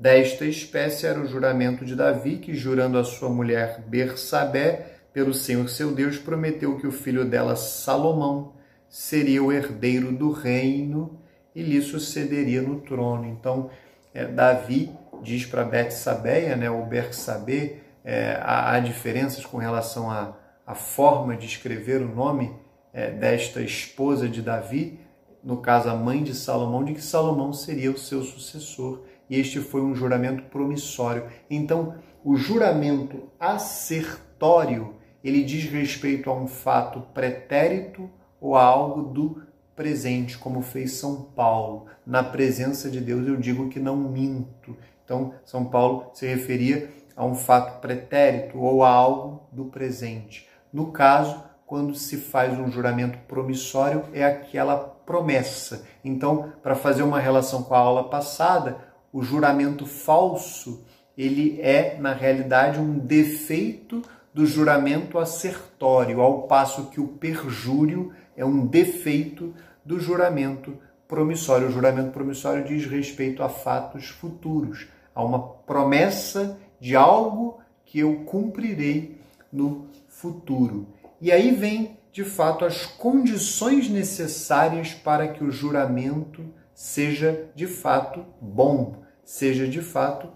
Desta 0.00 0.46
espécie 0.46 1.06
era 1.06 1.20
o 1.20 1.26
juramento 1.26 1.84
de 1.84 1.94
Davi, 1.94 2.38
que, 2.38 2.54
jurando 2.54 2.96
a 2.96 3.04
sua 3.04 3.28
mulher 3.28 3.84
Bersabé, 3.86 4.94
pelo 5.12 5.34
Senhor 5.34 5.68
seu 5.68 5.92
Deus, 5.92 6.16
prometeu 6.16 6.78
que 6.78 6.86
o 6.86 6.92
filho 6.92 7.22
dela, 7.26 7.54
Salomão, 7.54 8.54
seria 8.88 9.44
o 9.44 9.52
herdeiro 9.52 10.10
do 10.10 10.32
reino 10.32 11.20
e 11.54 11.62
lhe 11.62 11.82
sucederia 11.82 12.62
no 12.62 12.80
trono. 12.80 13.26
Então, 13.26 13.68
é, 14.14 14.24
Davi 14.24 14.90
diz 15.22 15.44
para 15.44 15.64
Betsabeia, 15.64 16.56
né, 16.56 16.70
ou 16.70 16.86
Bersabé, 16.86 17.80
é, 18.02 18.40
há, 18.40 18.72
há, 18.72 18.80
diferenças 18.80 19.44
com 19.44 19.58
relação 19.58 20.10
à, 20.10 20.34
forma 20.74 21.36
de 21.36 21.44
escrever 21.44 22.00
o 22.00 22.08
nome 22.08 22.50
é, 22.94 23.10
desta 23.10 23.60
esposa 23.60 24.26
de 24.26 24.40
Davi, 24.40 24.98
no 25.44 25.58
caso 25.58 25.90
a 25.90 25.94
mãe 25.94 26.22
de 26.22 26.34
Salomão, 26.34 26.82
de 26.82 26.94
que 26.94 27.02
Salomão 27.02 27.52
seria 27.52 27.90
o 27.90 27.98
seu 27.98 28.22
sucessor. 28.22 29.09
E 29.30 29.38
este 29.38 29.60
foi 29.60 29.80
um 29.80 29.94
juramento 29.94 30.42
promissório. 30.50 31.28
Então, 31.48 31.94
o 32.24 32.36
juramento 32.36 33.30
acertório, 33.38 34.96
ele 35.22 35.44
diz 35.44 35.64
respeito 35.70 36.28
a 36.28 36.34
um 36.34 36.48
fato 36.48 37.00
pretérito 37.14 38.10
ou 38.40 38.56
a 38.56 38.64
algo 38.64 39.02
do 39.02 39.42
presente, 39.76 40.36
como 40.36 40.60
fez 40.60 40.92
São 40.92 41.22
Paulo. 41.22 41.86
Na 42.04 42.24
presença 42.24 42.90
de 42.90 43.00
Deus 43.00 43.26
eu 43.26 43.36
digo 43.36 43.68
que 43.68 43.78
não 43.78 43.96
minto. 43.96 44.76
Então, 45.04 45.32
São 45.44 45.64
Paulo 45.64 46.10
se 46.12 46.26
referia 46.26 46.90
a 47.16 47.24
um 47.24 47.34
fato 47.34 47.80
pretérito 47.80 48.58
ou 48.58 48.82
a 48.82 48.90
algo 48.90 49.48
do 49.52 49.66
presente. 49.66 50.48
No 50.72 50.90
caso, 50.90 51.42
quando 51.66 51.94
se 51.94 52.16
faz 52.16 52.58
um 52.58 52.70
juramento 52.70 53.18
promissório, 53.28 54.04
é 54.12 54.24
aquela 54.24 54.76
promessa. 54.76 55.84
Então, 56.04 56.52
para 56.62 56.74
fazer 56.74 57.02
uma 57.02 57.20
relação 57.20 57.62
com 57.62 57.74
a 57.74 57.78
aula 57.78 58.10
passada, 58.10 58.89
o 59.12 59.22
juramento 59.22 59.86
falso, 59.86 60.84
ele 61.16 61.60
é, 61.60 61.98
na 61.98 62.12
realidade, 62.12 62.78
um 62.78 62.98
defeito 62.98 64.02
do 64.32 64.46
juramento 64.46 65.18
acertório, 65.18 66.20
ao 66.20 66.42
passo 66.42 66.86
que 66.90 67.00
o 67.00 67.08
perjúrio 67.08 68.12
é 68.36 68.44
um 68.44 68.66
defeito 68.66 69.52
do 69.84 69.98
juramento 69.98 70.78
promissório. 71.08 71.68
O 71.68 71.72
juramento 71.72 72.12
promissório 72.12 72.64
diz 72.64 72.86
respeito 72.86 73.42
a 73.42 73.48
fatos 73.48 74.06
futuros, 74.08 74.86
a 75.14 75.22
uma 75.24 75.40
promessa 75.40 76.56
de 76.80 76.94
algo 76.94 77.58
que 77.84 77.98
eu 77.98 78.22
cumprirei 78.24 79.18
no 79.52 79.88
futuro. 80.08 80.86
E 81.20 81.32
aí 81.32 81.50
vem, 81.50 81.98
de 82.12 82.24
fato, 82.24 82.64
as 82.64 82.86
condições 82.86 83.88
necessárias 83.88 84.92
para 84.92 85.28
que 85.28 85.44
o 85.44 85.50
juramento 85.50 86.44
seja 86.74 87.48
de 87.54 87.66
fato 87.66 88.24
bom, 88.40 89.02
seja 89.24 89.68
de 89.68 89.80
fato 89.80 90.28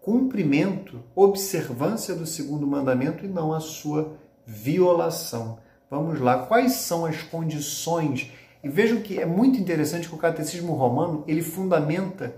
cumprimento, 0.00 1.02
observância 1.14 2.14
do 2.14 2.26
segundo 2.26 2.66
mandamento 2.66 3.24
e 3.24 3.28
não 3.28 3.54
a 3.54 3.60
sua 3.60 4.18
violação. 4.44 5.58
Vamos 5.90 6.20
lá, 6.20 6.46
quais 6.46 6.72
são 6.72 7.06
as 7.06 7.22
condições? 7.22 8.30
E 8.62 8.68
vejam 8.68 9.00
que 9.00 9.18
é 9.18 9.24
muito 9.24 9.58
interessante 9.58 10.08
que 10.08 10.14
o 10.14 10.18
catecismo 10.18 10.74
romano 10.74 11.24
ele 11.26 11.42
fundamenta 11.42 12.34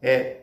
é, 0.00 0.42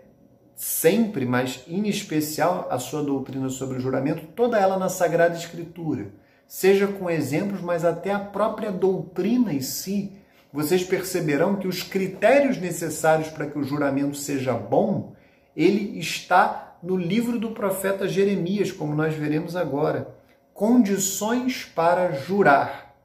sempre, 0.56 1.26
mas 1.26 1.64
em 1.68 1.88
especial 1.88 2.68
a 2.70 2.78
sua 2.78 3.02
doutrina 3.02 3.50
sobre 3.50 3.78
o 3.78 3.82
juramento, 3.82 4.28
toda 4.36 4.60
ela 4.60 4.78
na 4.78 4.90
Sagrada 4.90 5.36
Escritura, 5.36 6.12
seja 6.54 6.86
com 6.86 7.10
exemplos, 7.10 7.62
mas 7.62 7.86
até 7.86 8.12
a 8.12 8.20
própria 8.20 8.74
doutrina 8.74 9.54
em 9.54 9.62
si. 9.62 10.12
Vocês 10.52 10.84
perceberão 10.84 11.56
que 11.56 11.66
os 11.66 11.82
critérios 11.82 12.58
necessários 12.58 13.30
para 13.30 13.46
que 13.46 13.58
o 13.58 13.64
juramento 13.64 14.18
seja 14.18 14.52
bom 14.52 15.14
ele 15.56 15.98
está 15.98 16.78
no 16.84 16.98
livro 16.98 17.40
do 17.40 17.52
profeta 17.52 18.06
Jeremias, 18.06 18.70
como 18.70 18.96
nós 18.96 19.14
veremos 19.14 19.56
agora. 19.56 20.16
Condições 20.54 21.64
para 21.64 22.12
jurar. 22.12 22.96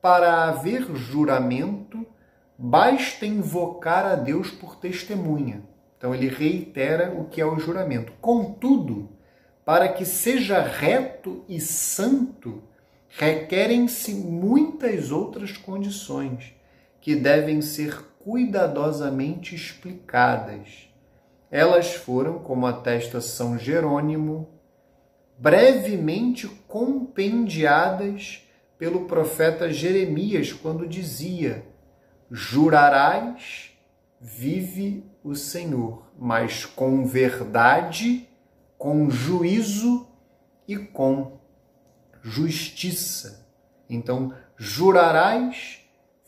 Para 0.00 0.44
haver 0.44 0.94
juramento, 0.94 2.06
basta 2.56 3.26
invocar 3.26 4.04
a 4.04 4.14
Deus 4.14 4.50
por 4.50 4.76
testemunha. 4.76 5.62
Então 5.96 6.14
ele 6.14 6.28
reitera 6.28 7.14
o 7.18 7.24
que 7.24 7.40
é 7.40 7.46
o 7.46 7.58
juramento. 7.58 8.12
Contudo, 8.20 9.08
para 9.68 9.90
que 9.90 10.06
seja 10.06 10.62
reto 10.62 11.44
e 11.46 11.60
santo, 11.60 12.62
requerem-se 13.06 14.14
muitas 14.14 15.12
outras 15.12 15.58
condições 15.58 16.54
que 17.02 17.14
devem 17.14 17.60
ser 17.60 18.02
cuidadosamente 18.18 19.54
explicadas. 19.54 20.88
Elas 21.50 21.94
foram, 21.94 22.38
como 22.38 22.66
atesta 22.66 23.20
São 23.20 23.58
Jerônimo, 23.58 24.48
brevemente 25.36 26.48
compendiadas 26.66 28.48
pelo 28.78 29.04
profeta 29.04 29.70
Jeremias, 29.70 30.50
quando 30.50 30.88
dizia: 30.88 31.62
Jurarás, 32.30 33.72
vive 34.18 35.04
o 35.22 35.34
Senhor, 35.34 36.10
mas 36.18 36.64
com 36.64 37.04
verdade, 37.04 38.27
com 38.78 39.10
juízo 39.10 40.06
e 40.66 40.76
com 40.76 41.40
justiça. 42.22 43.44
Então, 43.90 44.32
jurarás, 44.56 45.80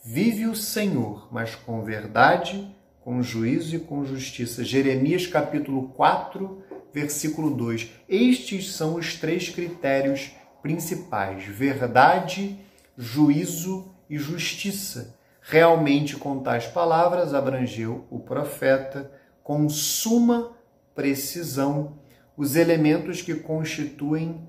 vive 0.03 0.47
o 0.47 0.55
Senhor, 0.55 1.29
mas 1.31 1.55
com 1.55 1.81
verdade, 1.83 2.75
com 2.99 3.23
juízo 3.23 3.75
e 3.75 3.79
com 3.79 4.03
justiça. 4.03 4.63
Jeremias 4.63 5.25
capítulo 5.25 5.89
4, 5.89 6.61
versículo 6.93 7.51
2. 7.51 7.89
Estes 8.09 8.73
são 8.73 8.95
os 8.95 9.15
três 9.15 9.49
critérios 9.49 10.31
principais: 10.61 11.45
verdade, 11.45 12.59
juízo 12.97 13.95
e 14.09 14.17
justiça. 14.17 15.15
Realmente, 15.41 16.17
com 16.17 16.39
tais 16.39 16.67
palavras, 16.67 17.33
abrangeu 17.33 18.05
o 18.11 18.19
profeta 18.19 19.11
com 19.43 19.67
suma 19.69 20.51
precisão 20.93 22.00
os 22.35 22.55
elementos 22.55 23.21
que 23.21 23.35
constituem 23.35 24.41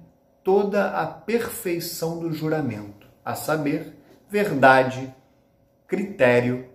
toda 0.43 0.91
a 0.91 1.07
perfeição 1.07 2.19
do 2.19 2.33
juramento, 2.33 3.07
a 3.25 3.35
saber, 3.35 3.95
verdade, 4.29 5.15
critério 5.87 6.67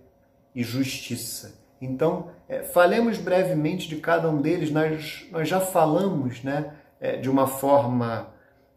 e 0.54 0.62
justiça. 0.62 1.58
Então, 1.80 2.30
é, 2.48 2.62
falemos 2.62 3.18
brevemente 3.18 3.88
de 3.88 3.96
cada 3.96 4.28
um 4.28 4.40
deles. 4.40 4.70
Nós, 4.70 5.26
nós 5.30 5.48
já 5.48 5.60
falamos 5.60 6.42
né, 6.42 6.72
é, 7.00 7.16
de 7.16 7.28
uma 7.28 7.46
forma 7.46 8.28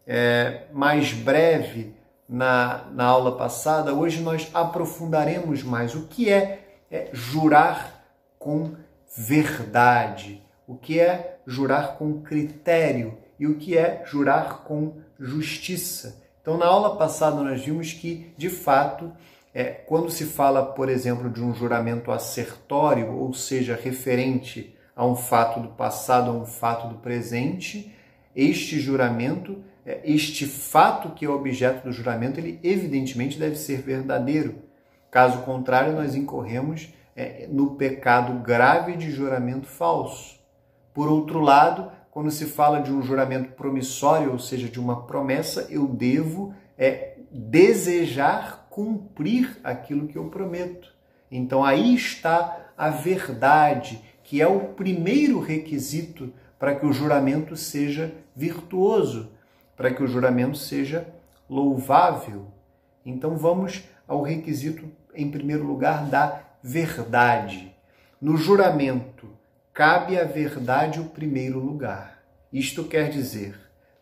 é, 0.06 0.64
mais 0.72 1.12
breve 1.12 1.94
na, 2.28 2.84
na 2.92 3.04
aula 3.04 3.36
passada. 3.36 3.94
Hoje 3.94 4.20
nós 4.20 4.48
aprofundaremos 4.52 5.62
mais 5.62 5.94
o 5.94 6.06
que 6.06 6.30
é, 6.30 6.60
é 6.90 7.08
jurar 7.12 8.04
com 8.38 8.74
verdade, 9.16 10.42
o 10.66 10.76
que 10.76 10.98
é 10.98 11.31
jurar 11.46 11.96
com 11.96 12.20
critério 12.22 13.18
e 13.38 13.46
o 13.46 13.56
que 13.56 13.76
é 13.76 14.02
jurar 14.06 14.64
com 14.64 14.94
justiça. 15.18 16.22
Então, 16.40 16.58
na 16.58 16.66
aula 16.66 16.96
passada, 16.96 17.42
nós 17.42 17.64
vimos 17.64 17.92
que, 17.92 18.32
de 18.36 18.50
fato, 18.50 19.12
é, 19.54 19.64
quando 19.64 20.10
se 20.10 20.24
fala, 20.24 20.64
por 20.64 20.88
exemplo, 20.88 21.30
de 21.30 21.42
um 21.42 21.54
juramento 21.54 22.10
assertório, 22.10 23.12
ou 23.12 23.32
seja, 23.32 23.78
referente 23.80 24.76
a 24.94 25.06
um 25.06 25.14
fato 25.14 25.60
do 25.60 25.68
passado, 25.68 26.30
a 26.30 26.34
um 26.34 26.44
fato 26.44 26.88
do 26.88 26.96
presente, 26.96 27.94
este 28.34 28.80
juramento, 28.80 29.62
é, 29.84 30.00
este 30.04 30.46
fato 30.46 31.10
que 31.10 31.24
é 31.24 31.28
objeto 31.28 31.84
do 31.84 31.92
juramento, 31.92 32.40
ele 32.40 32.58
evidentemente 32.62 33.38
deve 33.38 33.56
ser 33.56 33.82
verdadeiro. 33.82 34.56
Caso 35.10 35.42
contrário, 35.42 35.92
nós 35.92 36.14
incorremos 36.14 36.92
é, 37.14 37.46
no 37.50 37.76
pecado 37.76 38.32
grave 38.42 38.96
de 38.96 39.10
juramento 39.10 39.66
falso. 39.66 40.41
Por 40.92 41.08
outro 41.08 41.40
lado, 41.40 41.90
quando 42.10 42.30
se 42.30 42.46
fala 42.46 42.80
de 42.80 42.92
um 42.92 43.02
juramento 43.02 43.52
promissório, 43.52 44.32
ou 44.32 44.38
seja, 44.38 44.68
de 44.68 44.78
uma 44.78 45.02
promessa, 45.04 45.66
eu 45.70 45.86
devo 45.86 46.54
é, 46.76 47.16
desejar 47.30 48.66
cumprir 48.68 49.58
aquilo 49.64 50.06
que 50.06 50.16
eu 50.16 50.24
prometo. 50.26 50.92
Então 51.30 51.64
aí 51.64 51.94
está 51.94 52.72
a 52.76 52.90
verdade, 52.90 54.02
que 54.22 54.40
é 54.40 54.46
o 54.46 54.60
primeiro 54.60 55.40
requisito 55.40 56.32
para 56.58 56.74
que 56.74 56.86
o 56.86 56.92
juramento 56.92 57.56
seja 57.56 58.14
virtuoso, 58.36 59.30
para 59.76 59.92
que 59.92 60.02
o 60.02 60.06
juramento 60.06 60.56
seja 60.56 61.06
louvável. 61.48 62.46
Então 63.04 63.36
vamos 63.36 63.82
ao 64.06 64.22
requisito, 64.22 64.84
em 65.14 65.30
primeiro 65.30 65.64
lugar, 65.64 66.06
da 66.06 66.40
verdade. 66.62 67.74
No 68.20 68.36
juramento, 68.36 69.28
cabe 69.74 70.18
à 70.18 70.24
verdade 70.24 71.00
o 71.00 71.06
primeiro 71.06 71.58
lugar. 71.58 72.22
Isto 72.52 72.84
quer 72.84 73.08
dizer, 73.08 73.58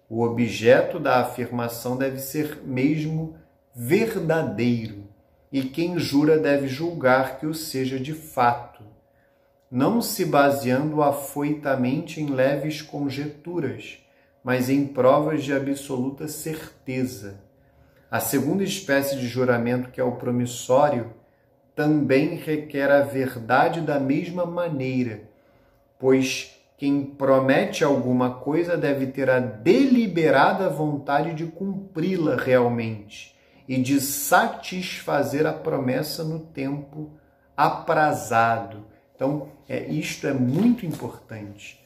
o 0.09 0.23
objeto 0.23 0.99
da 0.99 1.21
afirmação 1.21 1.97
deve 1.97 2.19
ser 2.19 2.63
mesmo 2.65 3.37
verdadeiro, 3.73 5.09
e 5.52 5.63
quem 5.63 5.97
jura 5.97 6.39
deve 6.39 6.67
julgar 6.67 7.39
que 7.39 7.47
o 7.47 7.54
seja 7.54 8.00
de 8.00 8.13
fato, 8.13 8.83
não 9.71 10.02
se 10.02 10.25
baseando 10.25 11.00
afoitamente 11.00 12.21
em 12.21 12.26
leves 12.26 12.83
conjecturas, 12.83 13.99
mas 14.43 14.69
em 14.69 14.85
provas 14.85 15.45
de 15.45 15.52
absoluta 15.52 16.26
certeza. 16.26 17.45
A 18.11 18.19
segunda 18.19 18.65
espécie 18.65 19.17
de 19.17 19.28
juramento, 19.28 19.91
que 19.91 20.00
é 20.00 20.04
o 20.04 20.17
promissório, 20.17 21.15
também 21.76 22.35
requer 22.35 22.91
a 22.91 23.02
verdade 23.02 23.80
da 23.80 24.00
mesma 24.00 24.45
maneira, 24.45 25.29
pois 26.00 26.58
quem 26.78 27.04
promete 27.04 27.84
alguma 27.84 28.36
coisa 28.36 28.75
deve 28.75 29.08
ter 29.08 29.28
a 29.28 29.39
deliberada 29.39 30.71
vontade 30.71 31.34
de 31.34 31.45
cumpri-la 31.45 32.36
realmente 32.36 33.36
e 33.69 33.76
de 33.76 34.00
satisfazer 34.00 35.47
a 35.47 35.52
promessa 35.52 36.25
no 36.25 36.41
tempo 36.41 37.10
aprazado. 37.54 38.86
Então, 39.15 39.49
é, 39.69 39.86
isto 39.89 40.26
é 40.26 40.32
muito 40.32 40.86
importante. 40.86 41.78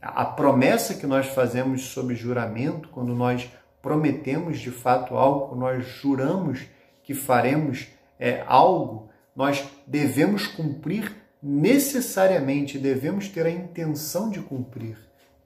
A 0.00 0.24
promessa 0.24 0.94
que 0.94 1.06
nós 1.06 1.26
fazemos 1.26 1.88
sob 1.88 2.14
juramento, 2.14 2.88
quando 2.88 3.14
nós 3.14 3.50
prometemos 3.82 4.58
de 4.58 4.70
fato 4.70 5.14
algo, 5.14 5.54
nós 5.54 5.86
juramos 5.86 6.62
que 7.02 7.12
faremos 7.12 7.88
é, 8.18 8.42
algo, 8.46 9.10
nós 9.36 9.62
devemos 9.86 10.46
cumprir 10.46 11.14
necessariamente, 11.42 12.78
devemos 12.78 13.28
ter 13.28 13.46
a 13.46 13.50
intenção 13.50 14.30
de 14.30 14.40
cumprir, 14.40 14.98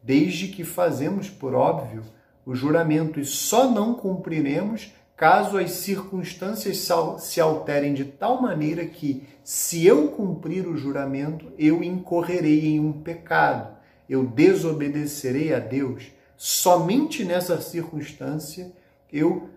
desde 0.03 0.49
que 0.49 0.65
fazemos, 0.65 1.29
por 1.29 1.55
óbvio, 1.55 2.03
o 2.45 2.55
juramento 2.55 3.21
e 3.21 3.25
só 3.25 3.71
não 3.71 3.95
cumpriremos 3.95 4.93
caso 5.17 5.57
as 5.59 5.71
circunstâncias 5.71 6.89
se 7.21 7.41
alterem 7.41 7.95
de 7.95 8.05
tal 8.05 8.43
maneira 8.43 8.85
que, 8.85 9.23
se 9.45 9.87
eu 9.87 10.09
cumprir 10.09 10.67
o 10.67 10.77
juramento, 10.77 11.53
eu 11.57 11.83
incorrerei 11.85 12.67
em 12.67 12.81
um 12.81 12.93
pecado, 12.93 13.77
eu 14.09 14.27
desobedecerei 14.27 15.55
a 15.55 15.61
Deus. 15.61 16.11
Somente 16.37 17.25
nessa 17.25 17.61
circunstância 17.61 18.73
eu 19.13 19.49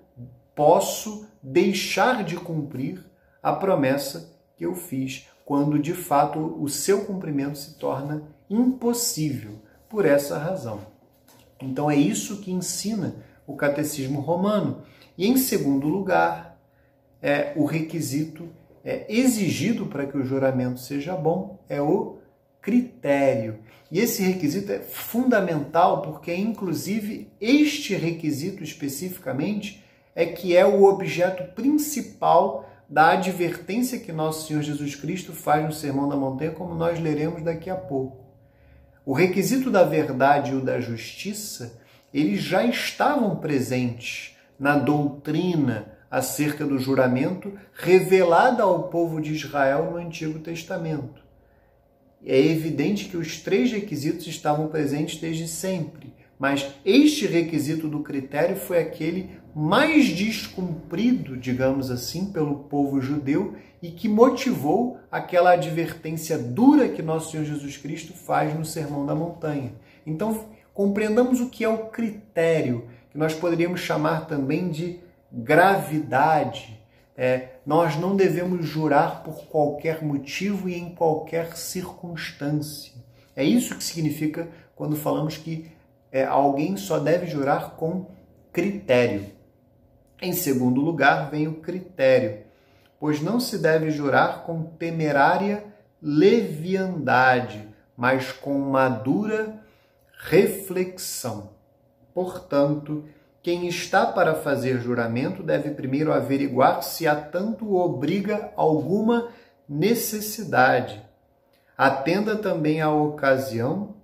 posso 0.53 1.27
deixar 1.41 2.23
de 2.23 2.35
cumprir 2.35 3.03
a 3.41 3.51
promessa 3.53 4.31
que 4.55 4.65
eu 4.65 4.75
fiz, 4.75 5.27
quando 5.45 5.79
de 5.79 5.93
fato 5.93 6.57
o 6.59 6.67
seu 6.67 7.05
cumprimento 7.05 7.57
se 7.57 7.75
torna 7.75 8.23
impossível 8.49 9.59
por 9.87 10.03
essa 10.05 10.37
razão. 10.37 10.79
Então 11.61 11.89
é 11.89 11.95
isso 11.95 12.41
que 12.41 12.51
ensina 12.51 13.15
o 13.47 13.55
catecismo 13.55 14.19
romano. 14.19 14.81
E 15.17 15.27
em 15.27 15.37
segundo 15.37 15.87
lugar, 15.87 16.59
é 17.21 17.53
o 17.55 17.65
requisito 17.65 18.49
é, 18.83 19.05
exigido 19.09 19.85
para 19.87 20.05
que 20.05 20.17
o 20.17 20.23
juramento 20.23 20.79
seja 20.79 21.15
bom 21.15 21.59
é 21.67 21.81
o 21.81 22.17
critério. 22.61 23.59
E 23.91 23.99
esse 23.99 24.21
requisito 24.23 24.71
é 24.71 24.79
fundamental 24.79 26.01
porque, 26.01 26.33
inclusive, 26.33 27.31
este 27.39 27.95
requisito 27.95 28.63
especificamente 28.63 29.83
é 30.15 30.25
que 30.25 30.55
é 30.55 30.65
o 30.65 30.83
objeto 30.83 31.53
principal 31.53 32.69
da 32.87 33.11
advertência 33.11 33.99
que 33.99 34.11
nosso 34.11 34.47
Senhor 34.47 34.61
Jesus 34.61 34.95
Cristo 34.95 35.33
faz 35.33 35.65
no 35.65 35.73
Sermão 35.73 36.07
da 36.07 36.15
Montanha, 36.15 36.51
como 36.51 36.75
nós 36.75 36.99
leremos 36.99 37.43
daqui 37.43 37.69
a 37.69 37.75
pouco. 37.75 38.25
O 39.05 39.13
requisito 39.13 39.69
da 39.69 39.83
verdade 39.83 40.51
e 40.51 40.55
o 40.55 40.61
da 40.61 40.79
justiça, 40.79 41.79
eles 42.13 42.41
já 42.41 42.63
estavam 42.63 43.35
presentes 43.35 44.35
na 44.59 44.77
doutrina 44.77 45.93
acerca 46.09 46.65
do 46.65 46.79
juramento 46.79 47.53
revelada 47.73 48.63
ao 48.63 48.83
povo 48.83 49.21
de 49.21 49.33
Israel 49.33 49.91
no 49.91 49.97
Antigo 49.97 50.39
Testamento. 50.39 51.23
É 52.25 52.39
evidente 52.39 53.05
que 53.05 53.17
os 53.17 53.39
três 53.41 53.71
requisitos 53.71 54.25
estavam 54.25 54.67
presentes 54.67 55.19
desde 55.19 55.47
sempre, 55.47 56.13
mas 56.39 56.73
este 56.83 57.27
requisito 57.27 57.87
do 57.87 57.99
critério 57.99 58.55
foi 58.55 58.79
aquele 58.79 59.29
mais 59.55 60.09
descumprido, 60.09 61.37
digamos 61.37 61.89
assim, 61.89 62.25
pelo 62.25 62.65
povo 62.65 62.99
judeu 62.99 63.55
e 63.81 63.89
que 63.89 64.09
motivou 64.09 64.99
aquela 65.09 65.53
advertência 65.53 66.37
dura 66.37 66.89
que 66.89 67.01
nosso 67.01 67.31
Senhor 67.31 67.45
Jesus 67.45 67.77
Cristo 67.77 68.11
faz 68.11 68.53
no 68.53 68.65
Sermão 68.65 69.05
da 69.05 69.15
Montanha. 69.15 69.71
Então, 70.05 70.43
compreendamos 70.73 71.39
o 71.39 71.49
que 71.49 71.63
é 71.63 71.69
o 71.69 71.85
critério, 71.87 72.89
que 73.09 73.17
nós 73.17 73.33
poderíamos 73.33 73.79
chamar 73.79 74.27
também 74.27 74.69
de 74.69 74.99
gravidade. 75.31 76.77
É, 77.15 77.51
nós 77.65 77.95
não 77.95 78.13
devemos 78.13 78.65
jurar 78.65 79.23
por 79.23 79.45
qualquer 79.45 80.03
motivo 80.03 80.67
e 80.67 80.77
em 80.77 80.93
qualquer 80.93 81.55
circunstância. 81.55 82.91
É 83.33 83.43
isso 83.45 83.73
que 83.77 83.83
significa 83.85 84.49
quando 84.75 84.97
falamos 84.97 85.37
que 85.37 85.71
é, 86.11 86.25
alguém 86.25 86.75
só 86.75 86.99
deve 86.99 87.25
jurar 87.25 87.77
com 87.77 88.07
critério. 88.51 89.34
Em 90.21 90.31
segundo 90.31 90.79
lugar, 90.81 91.29
vem 91.29 91.47
o 91.47 91.55
critério, 91.55 92.43
pois 92.99 93.21
não 93.21 93.39
se 93.39 93.57
deve 93.57 93.91
jurar 93.91 94.43
com 94.43 94.63
temerária 94.63 95.65
leviandade, 96.01 97.67
mas 97.97 98.31
com 98.31 98.57
madura 98.59 99.59
reflexão. 100.17 101.49
Portanto, 102.13 103.03
quem 103.43 103.67
está 103.67 104.05
para 104.05 104.33
fazer 104.33 104.79
juramento 104.79 105.43
deve 105.43 105.71
primeiro 105.71 106.13
averiguar 106.13 106.81
se 106.81 107.07
a 107.07 107.15
tanto 107.15 107.75
obriga 107.75 108.51
alguma 108.55 109.29
necessidade. 109.67 111.03
Atenda 111.77 112.37
também 112.37 112.81
à 112.81 112.89
ocasião, 112.89 113.95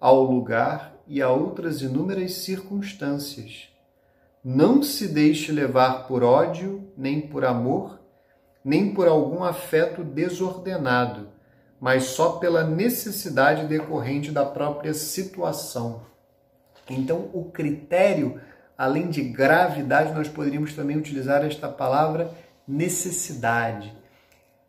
ao 0.00 0.22
lugar 0.22 0.94
e 1.06 1.22
a 1.22 1.30
outras 1.30 1.80
inúmeras 1.80 2.32
circunstâncias. 2.32 3.73
Não 4.44 4.82
se 4.82 5.08
deixe 5.08 5.50
levar 5.50 6.06
por 6.06 6.22
ódio, 6.22 6.92
nem 6.98 7.18
por 7.18 7.46
amor, 7.46 7.98
nem 8.62 8.92
por 8.92 9.08
algum 9.08 9.42
afeto 9.42 10.04
desordenado, 10.04 11.28
mas 11.80 12.04
só 12.04 12.32
pela 12.32 12.62
necessidade 12.62 13.66
decorrente 13.66 14.30
da 14.30 14.44
própria 14.44 14.92
situação. 14.92 16.02
Então, 16.90 17.30
o 17.32 17.46
critério, 17.46 18.38
além 18.76 19.08
de 19.08 19.22
gravidade, 19.22 20.12
nós 20.12 20.28
poderíamos 20.28 20.74
também 20.74 20.98
utilizar 20.98 21.42
esta 21.42 21.66
palavra 21.66 22.30
necessidade. 22.68 23.96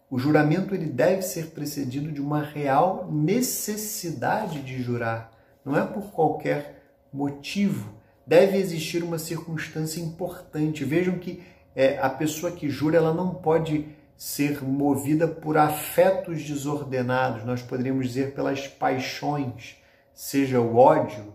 O 0.09 0.17
juramento 0.17 0.73
ele 0.73 0.85
deve 0.85 1.21
ser 1.21 1.47
precedido 1.47 2.13
de 2.13 2.21
uma 2.21 2.41
real 2.41 3.09
necessidade 3.11 4.61
de 4.61 4.81
jurar, 4.81 5.31
não 5.65 5.75
é 5.77 5.85
por 5.85 6.11
qualquer 6.11 6.81
motivo. 7.11 7.93
Deve 8.25 8.57
existir 8.57 9.03
uma 9.03 9.19
circunstância 9.19 10.01
importante. 10.01 10.83
Vejam 10.83 11.19
que 11.19 11.43
é, 11.75 11.99
a 11.99 12.09
pessoa 12.09 12.51
que 12.51 12.69
jura 12.69 12.97
ela 12.97 13.13
não 13.13 13.33
pode 13.35 13.85
ser 14.17 14.63
movida 14.63 15.27
por 15.27 15.57
afetos 15.57 16.41
desordenados, 16.43 17.43
nós 17.43 17.61
poderíamos 17.61 18.07
dizer 18.07 18.33
pelas 18.33 18.65
paixões, 18.65 19.75
seja 20.13 20.61
o 20.61 20.77
ódio, 20.77 21.33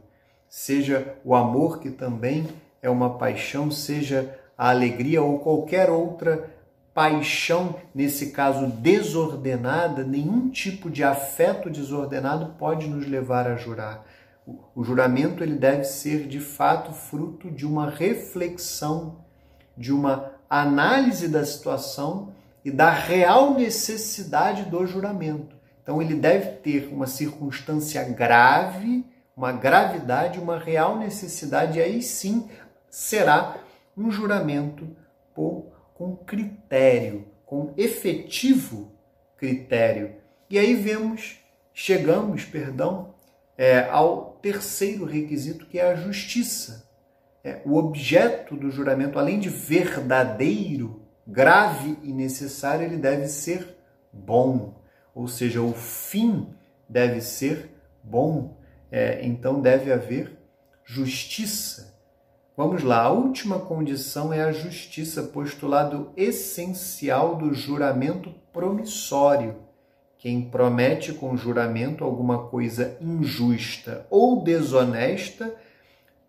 seja 0.48 1.14
o 1.22 1.34
amor, 1.34 1.78
que 1.78 1.90
também 1.90 2.48
é 2.80 2.88
uma 2.88 3.18
paixão, 3.18 3.70
seja 3.70 4.34
a 4.56 4.70
alegria 4.70 5.22
ou 5.22 5.38
qualquer 5.40 5.90
outra 5.90 6.50
paixão, 6.94 7.76
nesse 7.94 8.30
caso 8.30 8.66
desordenada, 8.66 10.02
nenhum 10.02 10.50
tipo 10.50 10.90
de 10.90 11.04
afeto 11.04 11.70
desordenado 11.70 12.54
pode 12.58 12.88
nos 12.88 13.06
levar 13.06 13.46
a 13.46 13.56
jurar. 13.56 14.04
O 14.74 14.84
juramento 14.84 15.42
ele 15.42 15.56
deve 15.56 15.84
ser 15.84 16.26
de 16.26 16.40
fato 16.40 16.92
fruto 16.92 17.50
de 17.50 17.66
uma 17.66 17.88
reflexão, 17.90 19.24
de 19.76 19.92
uma 19.92 20.32
análise 20.48 21.28
da 21.28 21.44
situação 21.44 22.32
e 22.64 22.70
da 22.70 22.90
real 22.90 23.54
necessidade 23.54 24.64
do 24.64 24.86
juramento. 24.86 25.56
Então, 25.82 26.00
ele 26.00 26.14
deve 26.14 26.52
ter 26.58 26.88
uma 26.92 27.06
circunstância 27.06 28.04
grave, 28.04 29.04
uma 29.36 29.52
gravidade, 29.52 30.38
uma 30.38 30.58
real 30.58 30.98
necessidade, 30.98 31.78
e 31.78 31.82
aí 31.82 32.02
sim 32.02 32.48
será 32.90 33.56
um 33.96 34.10
juramento 34.10 34.86
por, 35.34 35.66
com 35.94 36.16
critério, 36.16 37.26
com 37.46 37.72
efetivo 37.76 38.92
critério. 39.36 40.16
E 40.48 40.58
aí 40.58 40.74
vemos, 40.74 41.38
chegamos, 41.72 42.44
perdão, 42.44 43.14
é, 43.56 43.88
ao 43.90 44.29
terceiro 44.40 45.04
requisito, 45.04 45.66
que 45.66 45.78
é 45.78 45.90
a 45.90 45.96
justiça. 45.96 46.88
É, 47.42 47.62
o 47.64 47.76
objeto 47.76 48.56
do 48.56 48.70
juramento, 48.70 49.18
além 49.18 49.40
de 49.40 49.48
verdadeiro, 49.48 51.02
grave 51.26 51.98
e 52.02 52.12
necessário, 52.12 52.84
ele 52.84 52.96
deve 52.96 53.28
ser 53.28 53.76
bom. 54.12 54.74
Ou 55.14 55.26
seja, 55.26 55.62
o 55.62 55.72
fim 55.72 56.48
deve 56.88 57.20
ser 57.20 57.70
bom. 58.02 58.56
É, 58.90 59.24
então 59.24 59.60
deve 59.60 59.92
haver 59.92 60.36
justiça. 60.84 61.90
Vamos 62.56 62.82
lá, 62.82 63.04
a 63.04 63.10
última 63.10 63.60
condição 63.60 64.32
é 64.32 64.42
a 64.42 64.52
justiça, 64.52 65.22
postulado 65.22 66.12
essencial 66.16 67.36
do 67.36 67.54
juramento 67.54 68.34
promissório. 68.52 69.56
Quem 70.20 70.42
promete 70.42 71.14
com 71.14 71.34
juramento 71.34 72.04
alguma 72.04 72.46
coisa 72.48 72.94
injusta 73.00 74.06
ou 74.10 74.44
desonesta, 74.44 75.54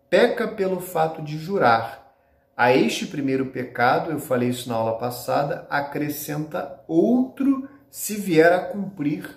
peca 0.08 0.48
pelo 0.48 0.80
fato 0.80 1.20
de 1.20 1.36
jurar 1.36 2.14
a 2.56 2.74
este 2.74 3.06
primeiro 3.06 3.46
pecado, 3.46 4.10
eu 4.10 4.18
falei 4.18 4.48
isso 4.48 4.66
na 4.70 4.76
aula 4.76 4.96
passada, 4.96 5.66
acrescenta 5.68 6.80
outro 6.88 7.68
se 7.90 8.14
vier 8.14 8.50
a 8.54 8.60
cumprir 8.60 9.28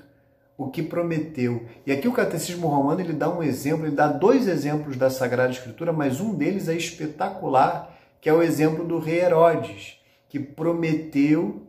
o 0.58 0.70
que 0.70 0.82
prometeu. 0.82 1.66
E 1.86 1.92
aqui 1.92 2.08
o 2.08 2.14
Catecismo 2.14 2.70
Romano 2.70 3.02
ele 3.02 3.12
dá 3.12 3.30
um 3.30 3.44
exemplo, 3.44 3.86
ele 3.86 3.96
dá 3.96 4.08
dois 4.08 4.48
exemplos 4.48 4.96
da 4.96 5.10
Sagrada 5.10 5.52
Escritura, 5.52 5.92
mas 5.92 6.22
um 6.22 6.34
deles 6.34 6.70
é 6.70 6.76
espetacular, 6.76 7.94
que 8.22 8.30
é 8.30 8.34
o 8.34 8.42
exemplo 8.42 8.86
do 8.86 9.00
rei 9.00 9.20
Herodes, 9.20 10.02
que 10.30 10.40
prometeu 10.40 11.68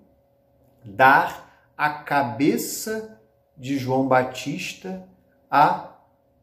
dar 0.84 1.45
a 1.76 1.90
cabeça 1.90 3.20
de 3.56 3.78
João 3.78 4.08
Batista 4.08 5.06
a 5.50 5.92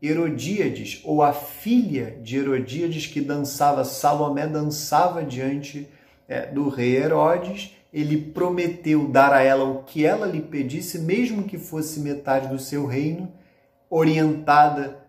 Herodíades, 0.01 1.01
ou 1.05 1.23
a 1.23 1.31
filha 1.31 2.19
de 2.21 2.37
Herodíades, 2.37 3.07
que 3.07 3.21
dançava, 3.21 3.85
Salomé 3.85 4.45
dançava 4.47 5.23
diante 5.23 5.87
é, 6.27 6.45
do 6.47 6.67
rei 6.67 6.97
Herodes, 6.97 7.75
ele 7.91 8.17
prometeu 8.17 9.07
dar 9.07 9.31
a 9.31 9.41
ela 9.41 9.63
o 9.63 9.83
que 9.83 10.05
ela 10.05 10.25
lhe 10.25 10.41
pedisse, 10.41 10.99
mesmo 10.99 11.43
que 11.43 11.57
fosse 11.57 11.99
metade 11.99 12.47
do 12.47 12.59
seu 12.59 12.85
reino, 12.85 13.31
orientada 13.89 14.99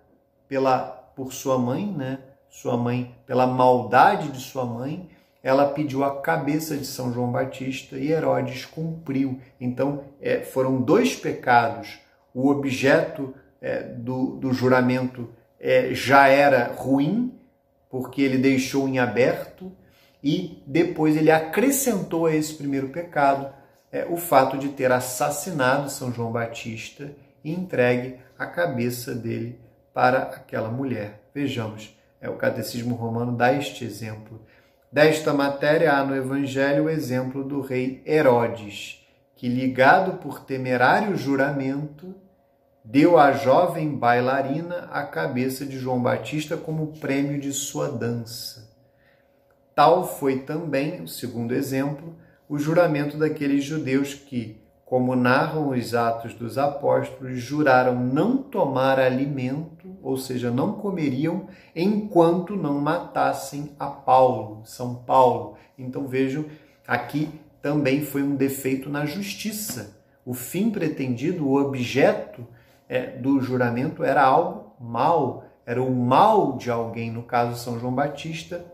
pela 0.46 1.02
por 1.16 1.32
sua 1.32 1.58
mãe, 1.58 1.86
né? 1.86 2.18
Sua 2.50 2.76
mãe, 2.76 3.14
pela 3.26 3.46
maldade 3.46 4.28
de 4.28 4.40
sua 4.40 4.64
mãe, 4.64 5.08
ela 5.44 5.68
pediu 5.68 6.02
a 6.02 6.22
cabeça 6.22 6.74
de 6.74 6.86
São 6.86 7.12
João 7.12 7.30
Batista 7.30 7.98
e 7.98 8.10
Herodes 8.10 8.64
cumpriu. 8.64 9.38
Então, 9.60 10.04
é, 10.18 10.40
foram 10.40 10.80
dois 10.80 11.14
pecados. 11.14 12.00
O 12.32 12.48
objeto 12.48 13.34
é, 13.60 13.82
do, 13.82 14.36
do 14.36 14.54
juramento 14.54 15.28
é, 15.60 15.92
já 15.92 16.28
era 16.28 16.72
ruim, 16.72 17.38
porque 17.90 18.22
ele 18.22 18.38
deixou 18.38 18.88
em 18.88 18.98
aberto, 18.98 19.70
e 20.22 20.62
depois 20.66 21.14
ele 21.14 21.30
acrescentou 21.30 22.24
a 22.24 22.34
esse 22.34 22.54
primeiro 22.54 22.88
pecado 22.88 23.52
é, 23.92 24.06
o 24.08 24.16
fato 24.16 24.56
de 24.56 24.70
ter 24.70 24.90
assassinado 24.90 25.90
São 25.90 26.10
João 26.10 26.32
Batista 26.32 27.12
e 27.44 27.52
entregue 27.52 28.16
a 28.38 28.46
cabeça 28.46 29.14
dele 29.14 29.60
para 29.92 30.22
aquela 30.22 30.70
mulher. 30.70 31.28
Vejamos, 31.34 31.94
é, 32.18 32.30
o 32.30 32.36
Catecismo 32.36 32.94
Romano 32.94 33.36
dá 33.36 33.52
este 33.52 33.84
exemplo. 33.84 34.40
Desta 34.94 35.34
matéria 35.34 35.94
há 35.94 36.04
no 36.04 36.14
Evangelho 36.14 36.84
o 36.84 36.88
exemplo 36.88 37.42
do 37.42 37.60
rei 37.60 38.00
Herodes, 38.06 39.04
que, 39.34 39.48
ligado 39.48 40.18
por 40.18 40.44
temerário 40.44 41.16
juramento, 41.16 42.14
deu 42.84 43.18
à 43.18 43.32
jovem 43.32 43.96
bailarina 43.96 44.88
a 44.92 45.02
cabeça 45.02 45.66
de 45.66 45.80
João 45.80 46.00
Batista 46.00 46.56
como 46.56 46.96
prêmio 47.00 47.40
de 47.40 47.52
sua 47.52 47.88
dança. 47.88 48.70
Tal 49.74 50.06
foi 50.06 50.42
também, 50.42 51.02
o 51.02 51.08
segundo 51.08 51.52
exemplo, 51.52 52.14
o 52.48 52.56
juramento 52.56 53.16
daqueles 53.16 53.64
judeus 53.64 54.14
que, 54.14 54.63
como 54.84 55.16
narram 55.16 55.70
os 55.70 55.94
Atos 55.94 56.34
dos 56.34 56.58
Apóstolos, 56.58 57.38
juraram 57.38 57.94
não 57.94 58.36
tomar 58.36 59.00
alimento, 59.00 59.96
ou 60.02 60.16
seja, 60.16 60.50
não 60.50 60.74
comeriam, 60.74 61.46
enquanto 61.74 62.54
não 62.54 62.80
matassem 62.80 63.72
a 63.78 63.86
Paulo, 63.86 64.60
São 64.64 64.94
Paulo. 64.94 65.56
Então 65.78 66.06
vejam, 66.06 66.44
aqui 66.86 67.28
também 67.62 68.02
foi 68.02 68.22
um 68.22 68.36
defeito 68.36 68.90
na 68.90 69.06
justiça. 69.06 69.96
O 70.24 70.34
fim 70.34 70.70
pretendido, 70.70 71.48
o 71.48 71.60
objeto 71.60 72.46
é, 72.88 73.06
do 73.06 73.40
juramento 73.40 74.04
era 74.04 74.22
algo 74.22 74.74
mal, 74.78 75.44
era 75.64 75.82
o 75.82 75.94
mal 75.94 76.58
de 76.58 76.70
alguém, 76.70 77.10
no 77.10 77.22
caso 77.22 77.58
São 77.58 77.78
João 77.78 77.94
Batista 77.94 78.64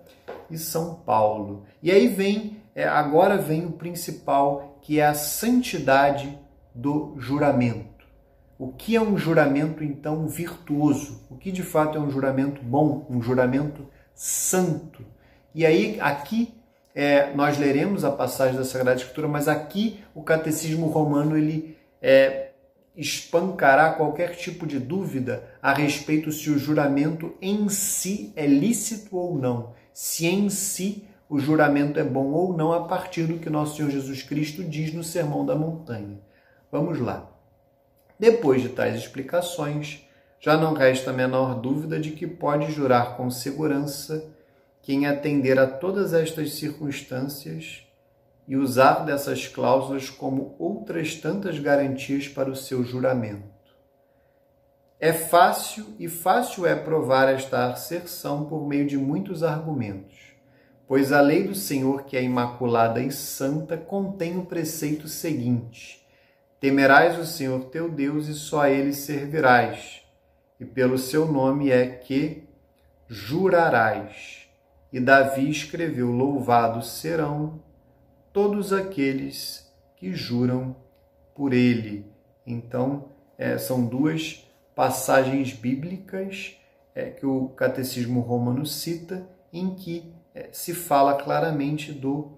e 0.51 0.59
São 0.59 0.95
Paulo. 0.95 1.65
E 1.81 1.91
aí 1.91 2.09
vem, 2.09 2.57
é, 2.75 2.85
agora 2.85 3.37
vem 3.37 3.65
o 3.65 3.73
principal, 3.73 4.70
que 4.83 5.01
é 5.01 5.07
a 5.07 5.15
santidade 5.15 6.39
do 6.75 7.15
juramento. 7.19 8.07
O 8.59 8.69
que 8.69 8.95
é 8.95 9.01
um 9.01 9.17
juramento 9.17 9.83
então 9.83 10.29
virtuoso? 10.29 11.23
O 11.31 11.37
que 11.37 11.51
de 11.51 11.63
fato 11.63 11.97
é 11.97 12.01
um 12.01 12.11
juramento 12.11 12.63
bom, 12.63 13.07
um 13.09 13.23
juramento 13.23 13.87
santo? 14.15 15.05
E 15.55 15.65
aí 15.65 15.99
aqui 16.01 16.55
é, 16.95 17.33
nós 17.35 17.59
leremos 17.59 18.05
a 18.05 18.11
passagem 18.11 18.57
da 18.57 18.65
Sagrada 18.65 18.99
Escritura, 18.99 19.29
mas 19.29 19.49
aqui 19.49 20.01
o 20.15 20.23
Catecismo 20.23 20.89
Romano 20.89 21.37
ele 21.37 21.77
é, 22.03 22.51
espancará 22.97 23.93
qualquer 23.93 24.37
tipo 24.37 24.67
de 24.67 24.79
dúvida 24.79 25.43
a 25.63 25.73
respeito 25.73 26.31
se 26.31 26.51
o 26.51 26.59
juramento 26.59 27.35
em 27.41 27.69
si 27.69 28.33
é 28.37 28.47
lícito 28.47 29.17
ou 29.17 29.39
não, 29.39 29.73
se 29.93 30.27
em 30.27 30.51
si 30.51 31.05
o 31.31 31.39
juramento 31.39 31.97
é 32.01 32.03
bom 32.03 32.33
ou 32.33 32.57
não, 32.57 32.73
a 32.73 32.89
partir 32.89 33.23
do 33.23 33.39
que 33.39 33.49
nosso 33.49 33.77
Senhor 33.77 33.89
Jesus 33.89 34.21
Cristo 34.21 34.65
diz 34.65 34.93
no 34.93 35.05
Sermão 35.05 35.47
da 35.47 35.55
Montanha. 35.55 36.19
Vamos 36.73 36.99
lá. 36.99 37.31
Depois 38.19 38.61
de 38.61 38.69
tais 38.71 38.97
explicações, 38.97 40.05
já 40.41 40.57
não 40.57 40.75
resta 40.75 41.11
a 41.11 41.15
menor 41.15 41.61
dúvida 41.61 42.01
de 42.01 42.11
que 42.11 42.27
pode 42.27 42.73
jurar 42.73 43.17
com 43.17 43.31
segurança 43.31 44.29
quem 44.83 45.07
atender 45.07 45.57
a 45.57 45.69
todas 45.69 46.13
estas 46.13 46.55
circunstâncias 46.55 47.87
e 48.49 48.57
usar 48.57 49.05
dessas 49.05 49.47
cláusulas 49.47 50.11
como 50.11 50.57
outras 50.59 51.15
tantas 51.15 51.61
garantias 51.61 52.27
para 52.27 52.51
o 52.51 52.57
seu 52.57 52.83
juramento. 52.83 53.49
É 54.99 55.13
fácil 55.13 55.87
e 55.97 56.09
fácil 56.09 56.67
é 56.67 56.75
provar 56.75 57.33
esta 57.33 57.71
asserção 57.71 58.47
por 58.47 58.67
meio 58.67 58.85
de 58.85 58.99
muitos 58.99 59.45
argumentos, 59.45 60.20
pois 60.91 61.13
a 61.13 61.21
lei 61.21 61.45
do 61.45 61.55
Senhor, 61.55 62.03
que 62.03 62.17
é 62.17 62.23
imaculada 62.25 63.01
e 63.01 63.13
santa, 63.13 63.77
contém 63.77 64.37
o 64.37 64.45
preceito 64.45 65.07
seguinte: 65.07 66.05
Temerás 66.59 67.17
o 67.17 67.25
Senhor 67.25 67.67
teu 67.67 67.89
Deus 67.89 68.27
e 68.27 68.35
só 68.35 68.63
a 68.63 68.71
ele 68.71 68.93
servirás, 68.93 70.03
e 70.59 70.65
pelo 70.65 70.99
seu 70.99 71.31
nome 71.31 71.71
é 71.71 71.87
que 71.87 72.43
jurarás. 73.07 74.49
E 74.93 74.99
Davi 74.99 75.49
escreveu: 75.49 76.11
Louvados 76.11 76.91
serão 76.91 77.63
todos 78.33 78.73
aqueles 78.73 79.73
que 79.95 80.13
juram 80.13 80.75
por 81.37 81.53
ele. 81.53 82.05
Então, 82.45 83.11
é, 83.39 83.57
são 83.59 83.87
duas 83.87 84.45
passagens 84.75 85.53
bíblicas 85.53 86.57
é, 86.97 87.11
que 87.11 87.25
o 87.25 87.51
Catecismo 87.51 88.19
Romano 88.19 88.67
cita, 88.67 89.25
em 89.53 89.73
que 89.73 90.19
se 90.53 90.75
fala 90.75 91.15
claramente 91.15 91.93
do 91.93 92.33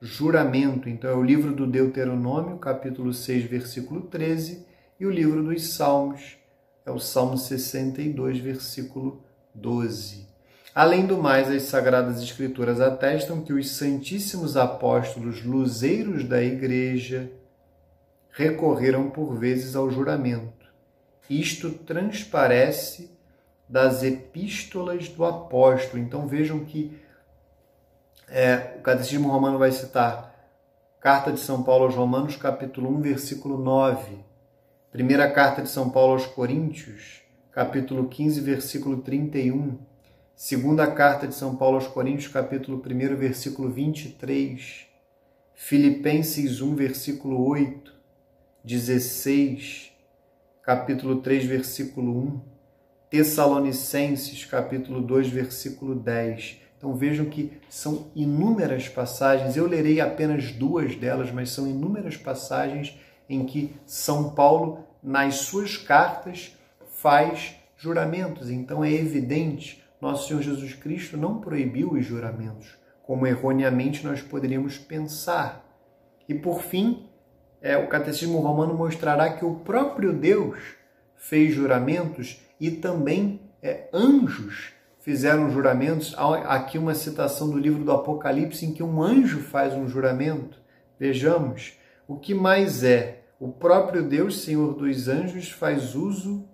juramento. 0.00 0.88
Então, 0.88 1.10
é 1.10 1.14
o 1.14 1.22
livro 1.22 1.54
do 1.54 1.66
Deuteronômio, 1.66 2.58
capítulo 2.58 3.12
6, 3.12 3.44
versículo 3.44 4.02
13, 4.02 4.66
e 4.98 5.06
o 5.06 5.10
livro 5.10 5.42
dos 5.42 5.74
Salmos, 5.74 6.36
é 6.86 6.90
o 6.90 6.98
Salmo 6.98 7.36
62, 7.38 8.38
versículo 8.38 9.22
12. 9.54 10.26
Além 10.74 11.06
do 11.06 11.16
mais, 11.16 11.48
as 11.48 11.62
Sagradas 11.62 12.20
Escrituras 12.20 12.80
atestam 12.80 13.40
que 13.42 13.52
os 13.52 13.70
Santíssimos 13.70 14.56
Apóstolos 14.56 15.44
luzeiros 15.44 16.24
da 16.24 16.42
Igreja 16.42 17.30
recorreram 18.30 19.08
por 19.08 19.34
vezes 19.34 19.76
ao 19.76 19.88
juramento. 19.88 20.66
Isto 21.30 21.70
transparece 21.70 23.10
das 23.68 24.02
epístolas 24.02 25.08
do 25.08 25.24
apóstolo. 25.24 26.02
Então 26.02 26.26
vejam 26.26 26.64
que 26.64 26.98
é, 28.28 28.76
o 28.78 28.82
Catecismo 28.82 29.28
Romano 29.28 29.58
vai 29.58 29.72
citar 29.72 30.34
Carta 31.00 31.32
de 31.32 31.40
São 31.40 31.62
Paulo 31.62 31.84
aos 31.84 31.94
Romanos, 31.94 32.36
capítulo 32.36 32.90
1, 32.96 33.00
versículo 33.00 33.58
9. 33.58 34.18
Primeira 34.90 35.30
Carta 35.30 35.62
de 35.62 35.68
São 35.68 35.90
Paulo 35.90 36.14
aos 36.14 36.26
Coríntios, 36.26 37.22
capítulo 37.52 38.08
15, 38.08 38.40
versículo 38.40 38.98
31 38.98 39.78
Segunda 40.36 40.90
carta 40.90 41.28
de 41.28 41.34
São 41.34 41.54
Paulo 41.54 41.76
aos 41.76 41.86
Coríntios, 41.86 42.26
capítulo 42.26 42.82
1, 42.84 43.16
versículo 43.16 43.70
23. 43.70 44.84
Filipenses 45.54 46.60
1, 46.60 46.74
versículo 46.74 47.46
8. 47.46 47.94
16, 48.64 49.92
capítulo 50.60 51.20
3, 51.20 51.44
versículo 51.44 52.18
1. 52.18 52.42
Tessalonicenses, 53.08 54.44
capítulo 54.44 55.00
2, 55.00 55.28
versículo 55.28 55.94
10. 55.94 56.63
Então 56.84 56.94
vejam 56.94 57.24
que 57.24 57.50
são 57.66 58.08
inúmeras 58.14 58.90
passagens, 58.90 59.56
eu 59.56 59.66
lerei 59.66 60.02
apenas 60.02 60.52
duas 60.52 60.94
delas, 60.94 61.32
mas 61.32 61.48
são 61.48 61.66
inúmeras 61.66 62.18
passagens 62.18 63.00
em 63.26 63.46
que 63.46 63.74
São 63.86 64.34
Paulo, 64.34 64.84
nas 65.02 65.36
suas 65.36 65.78
cartas, 65.78 66.54
faz 66.86 67.56
juramentos. 67.74 68.50
Então 68.50 68.84
é 68.84 68.92
evidente 68.92 69.82
nosso 69.98 70.28
Senhor 70.28 70.42
Jesus 70.42 70.74
Cristo 70.74 71.16
não 71.16 71.40
proibiu 71.40 71.92
os 71.92 72.04
juramentos, 72.04 72.76
como 73.02 73.26
erroneamente 73.26 74.04
nós 74.04 74.20
poderíamos 74.20 74.76
pensar. 74.76 75.64
E 76.28 76.34
por 76.34 76.60
fim, 76.60 77.08
é, 77.62 77.78
o 77.78 77.88
Catecismo 77.88 78.40
Romano 78.40 78.74
mostrará 78.74 79.32
que 79.32 79.44
o 79.46 79.54
próprio 79.54 80.12
Deus 80.12 80.58
fez 81.16 81.54
juramentos 81.54 82.42
e 82.60 82.70
também 82.70 83.40
é, 83.62 83.88
anjos 83.90 84.73
fizeram 85.04 85.50
juramentos. 85.50 86.14
Há 86.16 86.54
aqui 86.54 86.78
uma 86.78 86.94
citação 86.94 87.50
do 87.50 87.58
livro 87.58 87.84
do 87.84 87.92
Apocalipse 87.92 88.64
em 88.64 88.72
que 88.72 88.82
um 88.82 89.02
anjo 89.02 89.40
faz 89.40 89.74
um 89.74 89.86
juramento. 89.86 90.58
Vejamos, 90.98 91.78
o 92.08 92.16
que 92.16 92.32
mais 92.34 92.82
é? 92.82 93.20
O 93.38 93.48
próprio 93.48 94.02
Deus, 94.02 94.40
Senhor 94.42 94.72
dos 94.74 95.06
anjos, 95.06 95.50
faz 95.50 95.94
uso, 95.94 96.48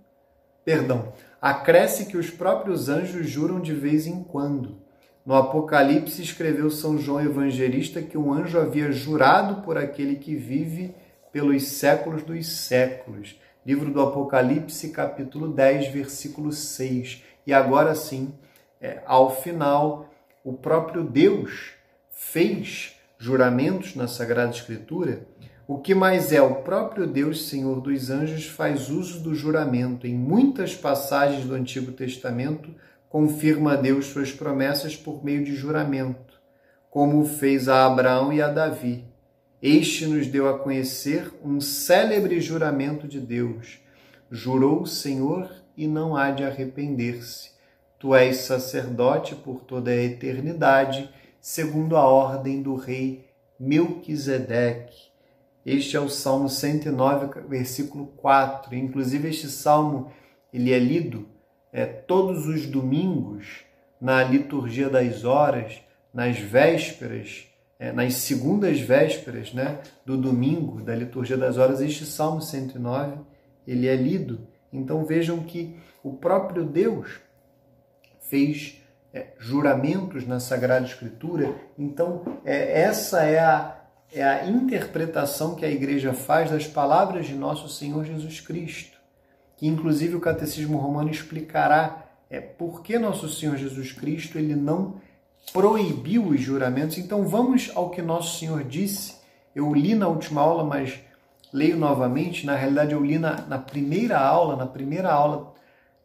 perdão, 0.65 1.13
acresce 1.41 2.07
que 2.07 2.17
os 2.17 2.29
próprios 2.29 2.89
anjos 2.89 3.29
juram 3.29 3.61
de 3.61 3.73
vez 3.73 4.07
em 4.07 4.25
quando. 4.25 4.81
No 5.25 5.35
Apocalipse 5.35 6.21
escreveu 6.21 6.71
São 6.71 6.99
João 6.99 7.21
Evangelista 7.21 8.03
que 8.03 8.19
um 8.19 8.33
anjo 8.33 8.59
havia 8.59 8.91
jurado 8.91 9.63
por 9.63 9.79
aquele 9.79 10.17
que 10.17 10.35
vive 10.35 10.93
pelos 11.33 11.69
séculos 11.69 12.25
dos 12.25 12.49
séculos. 12.49 13.39
Livro 13.65 13.93
do 13.93 14.01
Apocalipse, 14.01 14.89
capítulo 14.89 15.49
10, 15.49 15.93
versículo 15.93 16.51
6. 16.51 17.23
E 17.51 17.53
agora 17.53 17.97
sim, 17.97 18.33
é, 18.81 19.03
ao 19.05 19.35
final, 19.43 20.09
o 20.45 20.53
próprio 20.53 21.03
Deus 21.03 21.73
fez 22.09 22.95
juramentos 23.19 23.97
na 23.97 24.07
Sagrada 24.07 24.53
Escritura 24.53 25.27
o 25.67 25.77
que 25.79 25.93
mais 25.93 26.33
é, 26.33 26.41
o 26.41 26.63
próprio 26.63 27.09
Deus, 27.09 27.49
Senhor 27.49 27.81
dos 27.81 28.09
anjos, 28.09 28.47
faz 28.47 28.89
uso 28.89 29.19
do 29.19 29.35
juramento. 29.35 30.07
Em 30.07 30.15
muitas 30.15 30.77
passagens 30.77 31.45
do 31.45 31.55
Antigo 31.55 31.91
Testamento, 31.91 32.71
confirma 33.09 33.73
a 33.73 33.77
Deus 33.77 34.07
suas 34.07 34.31
promessas 34.31 34.97
por 34.97 35.25
meio 35.25 35.45
de 35.45 35.57
juramento, 35.57 36.41
como 36.89 37.25
fez 37.25 37.69
a 37.69 37.85
Abraão 37.85 38.33
e 38.33 38.41
a 38.41 38.47
Davi. 38.47 39.05
Este 39.61 40.07
nos 40.07 40.29
deu 40.29 40.49
a 40.49 40.57
conhecer 40.57 41.33
um 41.45 41.61
célebre 41.61 42.41
juramento 42.41 43.09
de 43.09 43.19
Deus. 43.19 43.81
Jurou 44.31 44.83
o 44.83 44.87
Senhor 44.87 45.60
e 45.77 45.87
não 45.87 46.17
há 46.17 46.31
de 46.31 46.45
arrepender-se. 46.45 47.51
Tu 47.99 48.15
és 48.15 48.39
sacerdote 48.39 49.35
por 49.35 49.61
toda 49.61 49.91
a 49.91 49.97
eternidade, 49.97 51.11
segundo 51.41 51.97
a 51.97 52.05
ordem 52.05 52.63
do 52.63 52.75
rei 52.75 53.29
Melquisedeque. 53.59 55.11
Este 55.65 55.97
é 55.97 56.01
o 56.01 56.09
Salmo 56.09 56.49
109, 56.49 57.43
versículo 57.47 58.07
4. 58.17 58.75
Inclusive 58.75 59.29
este 59.29 59.49
salmo 59.49 60.11
ele 60.53 60.73
é 60.73 60.79
lido 60.79 61.29
é, 61.73 61.85
todos 61.85 62.47
os 62.47 62.67
domingos 62.67 63.65
na 64.01 64.23
liturgia 64.23 64.89
das 64.89 65.25
horas, 65.25 65.83
nas 66.13 66.39
vésperas, 66.39 67.47
é, 67.79 67.93
nas 67.93 68.15
segundas 68.15 68.81
vésperas, 68.81 69.53
né, 69.53 69.81
do 70.05 70.17
domingo 70.17 70.81
da 70.81 70.95
liturgia 70.95 71.37
das 71.37 71.59
horas. 71.59 71.81
Este 71.81 72.05
Salmo 72.07 72.41
109 72.41 73.19
ele 73.67 73.87
é 73.87 73.95
lido. 73.95 74.49
Então 74.73 75.05
vejam 75.05 75.41
que 75.41 75.77
o 76.03 76.13
próprio 76.13 76.65
Deus 76.65 77.21
fez 78.21 78.81
é, 79.13 79.29
juramentos 79.39 80.27
na 80.27 80.39
Sagrada 80.41 80.87
Escritura. 80.87 81.55
Então 81.79 82.23
é, 82.45 82.83
essa 82.83 83.23
é 83.23 83.39
a 83.39 83.77
é 84.13 84.25
a 84.25 84.47
interpretação 84.47 85.55
que 85.55 85.65
a 85.65 85.71
igreja 85.71 86.13
faz 86.13 86.51
das 86.51 86.67
palavras 86.67 87.27
de 87.27 87.35
nosso 87.35 87.69
Senhor 87.69 88.05
Jesus 88.05 88.41
Cristo, 88.41 88.99
que 89.57 89.69
inclusive 89.69 90.17
o 90.17 90.21
Catecismo 90.21 90.79
Romano 90.79 91.11
explicará 91.11 92.07
é, 92.29 92.41
por 92.41 92.83
que 92.83 92.99
nosso 92.99 93.29
Senhor 93.29 93.57
Jesus 93.57 93.93
Cristo 93.93 94.37
ele 94.37 94.57
não 94.57 95.01
proibiu 95.53 96.25
os 96.27 96.41
juramentos. 96.41 96.99
Então 96.99 97.27
vamos 97.27 97.71
ao 97.75 97.91
que 97.91 98.03
nosso 98.03 98.39
Senhor 98.39 98.65
disse. 98.65 99.17
Eu 99.55 99.73
li 99.73 99.95
na 99.95 100.09
última 100.09 100.41
aula, 100.41 100.65
mas 100.65 101.01
leio 101.53 101.77
novamente. 101.77 102.47
Na 102.47 102.55
realidade, 102.55 102.93
eu 102.93 103.05
li 103.05 103.19
na, 103.19 103.43
na 103.43 103.59
primeira 103.59 104.19
aula, 104.19 104.57
na 104.57 104.67
primeira 104.67 105.11
aula 105.11 105.53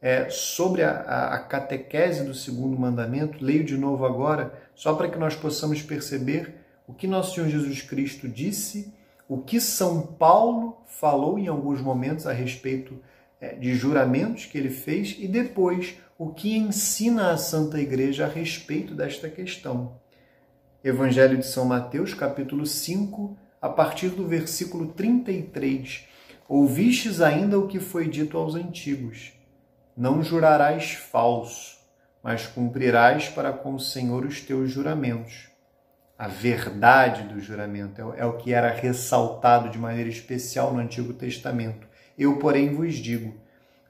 é, 0.02 0.30
sobre 0.30 0.84
a, 0.84 0.92
a, 0.92 1.36
a 1.36 1.40
catequese 1.40 2.24
do 2.24 2.34
segundo 2.34 2.78
mandamento. 2.78 3.44
Leio 3.44 3.64
de 3.64 3.78
novo 3.78 4.06
agora, 4.06 4.54
só 4.76 4.94
para 4.94 5.10
que 5.10 5.18
nós 5.18 5.36
possamos 5.36 5.82
perceber 5.82 6.56
o 6.88 6.94
que 6.94 7.08
nosso 7.08 7.36
Senhor 7.36 7.50
Jesus 7.50 7.82
Cristo 7.82 8.28
disse, 8.28 8.94
o 9.28 9.40
que 9.40 9.60
São 9.60 10.02
Paulo 10.02 10.78
falou 10.86 11.40
em 11.40 11.48
alguns 11.48 11.82
momentos 11.82 12.28
a 12.28 12.32
respeito 12.32 13.00
é, 13.42 13.56
de 13.56 13.76
juramentos 13.76 14.46
que 14.46 14.58
ele 14.58 14.70
fez 14.70 15.16
e 15.20 15.28
depois 15.28 15.96
o 16.18 16.30
que 16.30 16.56
ensina 16.56 17.32
a 17.32 17.38
Santa 17.38 17.80
Igreja 17.80 18.26
a 18.26 18.30
respeito 18.30 18.94
desta 18.94 19.30
questão. 19.30 19.94
Evangelho 20.84 21.38
de 21.38 21.46
São 21.46 21.66
Mateus, 21.66 22.14
capítulo 22.14 22.66
5, 22.66 23.36
a 23.62 23.70
partir 23.70 24.10
do 24.10 24.28
versículo 24.28 24.88
33. 24.88 26.08
Ouvistes 26.48 27.22
ainda 27.22 27.58
o 27.60 27.68
que 27.68 27.80
foi 27.80 28.08
dito 28.08 28.38
aos 28.38 28.56
antigos: 28.56 29.34
Não 29.96 30.24
jurarás 30.24 30.94
falso, 30.94 31.78
mas 32.24 32.46
cumprirás 32.46 33.30
para 33.30 33.52
com 33.52 33.76
o 33.76 33.80
Senhor 33.80 34.26
os 34.26 34.42
teus 34.42 34.72
juramentos 34.72 35.56
a 36.18 36.28
verdade 36.28 37.24
do 37.24 37.40
juramento, 37.42 38.14
é, 38.14 38.22
é 38.22 38.26
o 38.26 38.38
que 38.38 38.54
era 38.54 38.72
ressaltado 38.72 39.70
de 39.70 39.78
maneira 39.78 40.10
especial 40.10 40.74
no 40.74 40.80
Antigo 40.80 41.14
Testamento. 41.14 41.88
Eu, 42.18 42.38
porém, 42.38 42.74
vos 42.74 42.96
digo: 42.96 43.36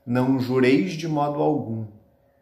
Não 0.06 0.40
jureis 0.40 0.94
de 0.94 1.08
modo 1.08 1.42
algum, 1.42 1.86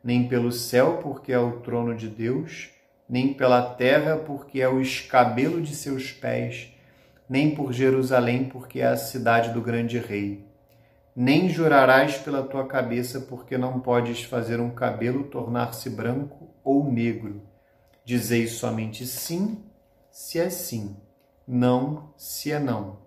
nem 0.04 0.28
pelo 0.28 0.52
céu, 0.52 1.00
porque 1.04 1.34
é 1.34 1.40
o 1.40 1.60
trono 1.60 1.96
de 1.96 2.08
Deus, 2.08 2.70
nem 3.10 3.34
pela 3.34 3.62
terra, 3.62 4.16
porque 4.16 4.62
é 4.62 4.70
o 4.70 4.80
escabelo 4.80 5.62
de 5.62 5.76
seus 5.76 6.12
pés, 6.12 6.73
nem 7.30 7.56
por 7.56 7.72
Jerusalém, 7.72 8.46
porque 8.46 8.80
é 8.80 8.88
a 8.88 8.98
cidade 8.98 9.52
do 9.52 9.62
grande 9.62 9.98
rei. 9.98 10.46
Nem 11.16 11.48
jurarás 11.50 12.18
pela 12.18 12.44
tua 12.44 12.66
cabeça, 12.66 13.22
porque 13.22 13.58
não 13.58 13.80
podes 13.80 14.24
fazer 14.24 14.60
um 14.60 14.72
cabelo 14.72 15.26
tornar-se 15.26 15.90
branco 15.90 16.50
ou 16.64 16.92
negro. 16.92 17.42
Dizeis 18.04 18.54
somente 18.54 19.06
sim, 19.06 19.64
se 20.12 20.40
é 20.40 20.50
sim, 20.50 20.96
não, 21.48 22.14
se 22.18 22.52
é 22.52 22.60
não. 22.60 22.98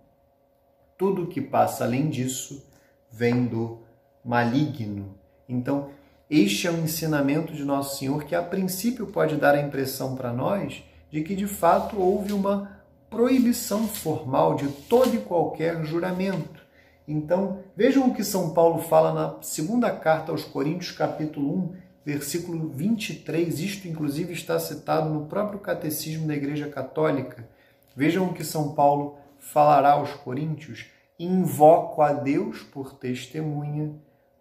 Tudo 0.96 1.24
o 1.24 1.26
que 1.26 1.40
passa 1.40 1.85
além 1.85 2.09
disso 2.09 2.66
vem 3.11 3.46
do 3.46 3.83
maligno. 4.24 5.14
Então, 5.48 5.90
este 6.29 6.66
é 6.66 6.70
um 6.70 6.83
ensinamento 6.83 7.52
de 7.52 7.64
Nosso 7.64 7.98
Senhor 7.98 8.24
que, 8.24 8.35
a 8.35 8.42
princípio, 8.42 9.07
pode 9.07 9.37
dar 9.37 9.55
a 9.55 9.61
impressão 9.61 10.16
para 10.16 10.33
nós 10.33 10.83
de 11.11 11.22
que, 11.22 11.37
de 11.37 11.46
fato, 11.46 12.00
houve 12.00 12.33
uma 12.33 12.76
proibição 13.16 13.88
formal 13.88 14.57
de 14.57 14.68
todo 14.68 15.14
e 15.14 15.20
qualquer 15.20 15.83
juramento. 15.87 16.61
Então, 17.09 17.61
vejam 17.74 18.09
o 18.09 18.14
que 18.14 18.22
São 18.22 18.52
Paulo 18.52 18.83
fala 18.83 19.14
na 19.14 19.42
segunda 19.42 19.90
carta 19.90 20.33
aos 20.33 20.44
Coríntios, 20.44 20.92
capítulo 20.92 21.50
1, 21.50 21.74
versículo 22.05 22.68
23. 22.68 23.59
Isto, 23.59 23.88
inclusive, 23.88 24.35
está 24.35 24.59
citado 24.59 25.09
no 25.09 25.24
próprio 25.24 25.59
Catecismo 25.61 26.29
da 26.29 26.35
Igreja 26.35 26.68
Católica. 26.68 27.48
Vejam 27.96 28.26
o 28.26 28.35
que 28.35 28.44
São 28.44 28.74
Paulo 28.74 29.16
falará 29.38 29.92
aos 29.92 30.12
Coríntios: 30.12 30.85
Invoco 31.18 32.02
a 32.02 32.12
Deus 32.12 32.62
por 32.64 32.92
testemunha 32.96 33.94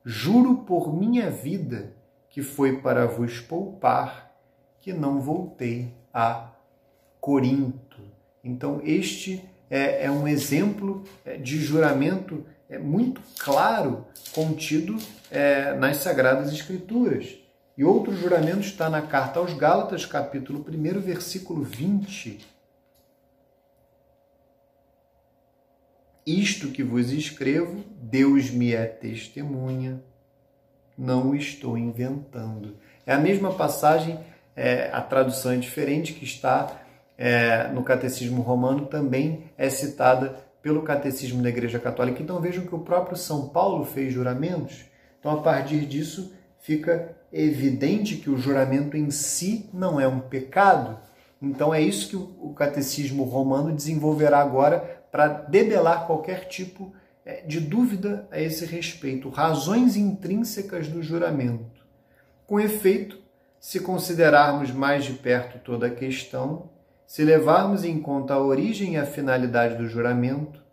Juro 0.03 0.57
por 0.57 0.93
minha 0.93 1.31
vida 1.31 1.95
que 2.29 2.43
foi 2.43 2.81
para 2.81 3.07
vos 3.07 3.39
poupar 3.39 4.35
que 4.81 4.91
não 4.91 5.21
voltei 5.21 5.95
a 6.13 6.51
Corinto. 7.21 7.84
Então, 8.45 8.79
este 8.83 9.43
é, 9.69 10.05
é 10.05 10.11
um 10.11 10.27
exemplo 10.27 11.03
é, 11.25 11.35
de 11.35 11.57
juramento 11.57 12.45
é, 12.69 12.77
muito 12.77 13.21
claro 13.39 14.05
contido 14.33 14.97
nas 15.79 15.97
Sagradas 15.97 16.51
Escrituras. 16.53 17.37
E 17.77 17.83
outro 17.83 18.15
juramento 18.15 18.61
está 18.61 18.89
na 18.89 19.01
carta 19.01 19.39
aos 19.39 19.53
Gálatas, 19.53 20.05
capítulo 20.05 20.65
1, 20.69 20.99
versículo 21.01 21.63
20 21.63 22.55
Isto 26.25 26.69
que 26.69 26.81
vos 26.81 27.11
escrevo, 27.11 27.83
Deus 28.01 28.49
me 28.49 28.73
é 28.73 28.85
testemunha, 28.85 30.01
não 30.97 31.35
estou 31.35 31.77
inventando. 31.77 32.77
É 33.05 33.13
a 33.13 33.19
mesma 33.19 33.53
passagem, 33.53 34.19
é, 34.55 34.89
a 34.91 35.01
tradução 35.01 35.51
é 35.51 35.57
diferente, 35.57 36.13
que 36.13 36.25
está 36.25 36.81
é, 37.17 37.67
no 37.69 37.83
Catecismo 37.83 38.41
Romano, 38.41 38.85
também 38.85 39.51
é 39.57 39.69
citada 39.69 40.35
pelo 40.61 40.81
Catecismo 40.81 41.43
da 41.43 41.49
Igreja 41.49 41.79
Católica. 41.79 42.21
Então 42.21 42.41
vejam 42.41 42.65
que 42.65 42.73
o 42.75 42.79
próprio 42.79 43.15
São 43.15 43.49
Paulo 43.49 43.85
fez 43.85 44.13
juramentos. 44.13 44.85
Então, 45.19 45.31
a 45.31 45.41
partir 45.41 45.85
disso, 45.85 46.33
fica 46.59 47.15
evidente 47.31 48.17
que 48.17 48.29
o 48.29 48.37
juramento 48.37 48.95
em 48.95 49.09
si 49.09 49.69
não 49.73 49.99
é 49.99 50.07
um 50.07 50.19
pecado. 50.19 50.99
Então, 51.41 51.73
é 51.73 51.81
isso 51.81 52.09
que 52.09 52.15
o 52.15 52.53
Catecismo 52.53 53.23
Romano 53.23 53.75
desenvolverá 53.75 54.39
agora 54.39 55.03
para 55.11 55.27
debelar 55.27 56.05
qualquer 56.05 56.47
tipo 56.47 56.93
é, 57.25 57.41
de 57.41 57.59
dúvida 57.59 58.27
a 58.31 58.39
esse 58.39 58.65
respeito, 58.65 59.29
razões 59.29 59.95
intrínsecas 59.95 60.87
do 60.87 61.01
juramento. 61.01 61.85
Com 62.45 62.59
efeito, 62.59 63.19
se 63.59 63.79
considerarmos 63.79 64.71
mais 64.71 65.05
de 65.05 65.13
perto 65.13 65.57
toda 65.59 65.87
a 65.87 65.91
questão, 65.91 66.69
se 67.05 67.23
levarmos 67.23 67.83
em 67.83 67.99
conta 67.99 68.33
a 68.33 68.39
origem 68.39 68.93
e 68.93 68.97
a 68.97 69.05
finalidade 69.05 69.75
do 69.75 69.87
juramento, 69.87 70.63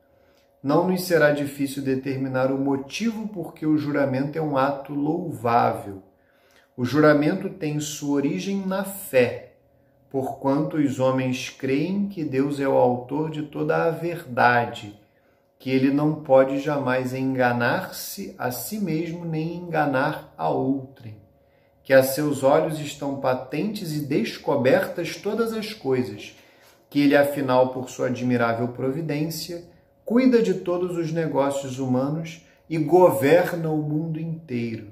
não 0.63 0.89
nos 0.89 1.05
será 1.05 1.33
difícil 1.33 1.83
determinar 1.83 2.51
o 2.53 2.59
motivo 2.59 3.29
por 3.29 3.53
que 3.55 3.67
o 3.67 3.77
juramento 3.77 4.39
é 4.39 4.43
um 4.43 4.57
ato 4.57 4.95
louvável. 4.95 6.03
O 6.77 6.85
juramento 6.85 7.49
tem 7.51 7.79
sua 7.81 8.17
origem 8.17 8.65
na 8.65 8.85
fé 8.85 9.53
porquanto 10.13 10.77
os 10.77 11.01
homens 11.01 11.49
creem 11.49 12.07
que 12.07 12.23
Deus 12.23 12.61
é 12.61 12.69
o 12.69 12.77
autor 12.77 13.31
de 13.31 13.45
toda 13.45 13.85
a 13.85 13.91
verdade, 13.91 14.95
que 15.59 15.71
ele 15.71 15.91
não 15.91 16.17
pode 16.17 16.61
jamais 16.61 17.15
enganar-se 17.15 18.35
a 18.37 18.51
si 18.51 18.79
mesmo 18.79 19.25
nem 19.25 19.57
enganar 19.57 20.35
a 20.37 20.51
outrem, 20.51 21.17
que 21.85 21.93
a 21.93 22.03
seus 22.03 22.43
olhos 22.43 22.79
estão 22.79 23.21
patentes 23.21 23.93
e 23.93 24.01
descobertas 24.01 25.17
todas 25.17 25.53
as 25.53 25.73
coisas, 25.73 26.35
que 26.89 27.01
ele, 27.01 27.17
afinal, 27.17 27.71
por 27.71 27.89
sua 27.89 28.07
admirável 28.07 28.69
providência, 28.69 29.65
cuida 30.05 30.43
de 30.43 30.55
todos 30.55 30.97
os 30.97 31.11
negócios 31.11 31.79
humanos 31.79 32.43
e 32.69 32.79
governa 32.79 33.71
o 33.71 33.79
mundo 33.79 34.21
inteiro. 34.21 34.89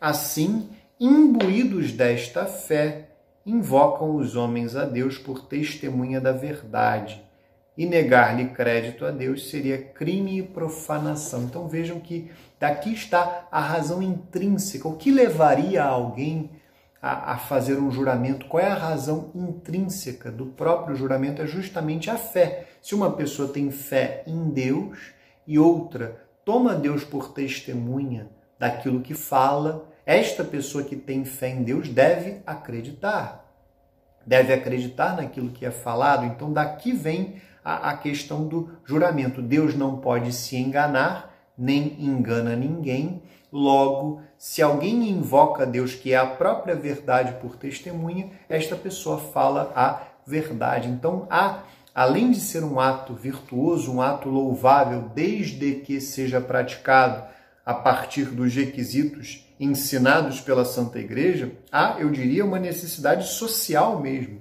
Assim, 0.00 0.68
imbuídos 1.00 1.92
desta 1.92 2.46
fé, 2.46 3.08
invocam 3.44 4.14
os 4.14 4.36
homens 4.36 4.76
a 4.76 4.84
Deus 4.84 5.18
por 5.18 5.46
testemunha 5.46 6.20
da 6.20 6.32
verdade. 6.32 7.22
E 7.76 7.86
negar-lhe 7.86 8.48
crédito 8.48 9.06
a 9.06 9.10
Deus 9.10 9.48
seria 9.50 9.78
crime 9.78 10.38
e 10.38 10.42
profanação. 10.42 11.44
Então 11.44 11.68
vejam 11.68 12.00
que 12.00 12.30
daqui 12.58 12.92
está 12.92 13.46
a 13.50 13.60
razão 13.60 14.02
intrínseca. 14.02 14.88
O 14.88 14.96
que 14.96 15.10
levaria 15.10 15.84
alguém 15.84 16.50
a, 17.00 17.32
a 17.32 17.38
fazer 17.38 17.78
um 17.78 17.90
juramento? 17.90 18.46
Qual 18.46 18.62
é 18.62 18.68
a 18.68 18.74
razão 18.74 19.30
intrínseca 19.34 20.30
do 20.30 20.46
próprio 20.46 20.96
juramento? 20.96 21.42
É 21.42 21.46
justamente 21.46 22.10
a 22.10 22.16
fé. 22.16 22.66
Se 22.82 22.94
uma 22.94 23.12
pessoa 23.12 23.52
tem 23.52 23.70
fé 23.70 24.22
em 24.26 24.50
Deus 24.50 24.98
e 25.46 25.58
outra 25.58 26.20
toma 26.44 26.74
Deus 26.74 27.04
por 27.04 27.32
testemunha 27.32 28.28
daquilo 28.58 29.00
que 29.00 29.14
fala, 29.14 29.86
esta 30.04 30.42
pessoa 30.42 30.82
que 30.82 30.96
tem 30.96 31.24
fé 31.24 31.50
em 31.50 31.62
Deus 31.62 31.88
deve 31.88 32.40
acreditar. 32.46 33.44
Deve 34.26 34.52
acreditar 34.52 35.14
naquilo 35.14 35.50
que 35.50 35.66
é 35.66 35.70
falado. 35.70 36.24
Então, 36.24 36.52
daqui 36.52 36.92
vem 36.92 37.40
a, 37.62 37.90
a 37.90 37.96
questão 37.98 38.48
do 38.48 38.70
juramento. 38.84 39.42
Deus 39.42 39.74
não 39.74 39.98
pode 39.98 40.32
se 40.32 40.56
enganar, 40.56 41.34
nem 41.58 41.96
engana 41.98 42.54
ninguém. 42.54 43.22
Logo, 43.52 44.20
se 44.36 44.62
alguém 44.62 45.10
invoca 45.10 45.66
Deus, 45.66 45.94
que 45.94 46.12
é 46.12 46.16
a 46.16 46.26
própria 46.26 46.76
verdade 46.76 47.40
por 47.40 47.56
testemunha, 47.56 48.30
esta 48.48 48.76
pessoa 48.76 49.18
fala 49.18 49.72
a 49.74 50.02
verdade. 50.26 50.88
Então, 50.88 51.26
há, 51.30 51.62
além 51.94 52.30
de 52.30 52.38
ser 52.38 52.62
um 52.62 52.78
ato 52.78 53.14
virtuoso, 53.14 53.92
um 53.92 54.00
ato 54.00 54.28
louvável, 54.28 55.10
desde 55.14 55.76
que 55.76 56.00
seja 56.00 56.40
praticado 56.40 57.24
a 57.64 57.74
partir 57.74 58.26
dos 58.26 58.54
requisitos 58.54 59.46
ensinados 59.58 60.40
pela 60.40 60.64
Santa 60.64 60.98
Igreja, 60.98 61.52
há, 61.72 61.96
eu 61.98 62.10
diria, 62.10 62.44
uma 62.44 62.58
necessidade 62.58 63.28
social 63.28 64.00
mesmo, 64.00 64.40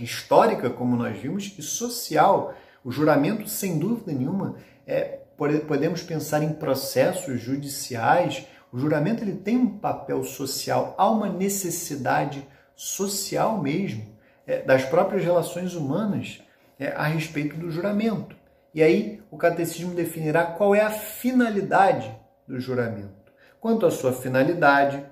histórica, 0.00 0.70
como 0.70 0.96
nós 0.96 1.18
vimos, 1.18 1.54
e 1.58 1.62
social. 1.62 2.54
O 2.82 2.90
juramento, 2.90 3.48
sem 3.48 3.78
dúvida 3.78 4.12
nenhuma, 4.12 4.56
é, 4.86 5.19
podemos 5.66 6.02
pensar 6.02 6.42
em 6.42 6.52
processos 6.52 7.40
judiciais. 7.40 8.46
O 8.72 8.78
juramento 8.78 9.24
ele 9.24 9.36
tem 9.36 9.56
um 9.56 9.78
papel 9.78 10.22
social, 10.22 10.94
há 10.98 11.10
uma 11.10 11.28
necessidade 11.28 12.46
social 12.76 13.60
mesmo 13.60 14.04
é, 14.46 14.62
das 14.62 14.84
próprias 14.84 15.24
relações 15.24 15.74
humanas 15.74 16.42
é, 16.78 16.88
a 16.88 17.04
respeito 17.04 17.56
do 17.56 17.70
juramento. 17.70 18.36
E 18.74 18.82
aí 18.82 19.22
o 19.30 19.36
catecismo 19.36 19.94
definirá 19.94 20.44
qual 20.44 20.74
é 20.74 20.82
a 20.82 20.90
finalidade 20.90 22.14
do 22.46 22.60
juramento. 22.60 23.32
Quanto 23.60 23.86
à 23.86 23.90
sua 23.90 24.12
finalidade, 24.12 25.04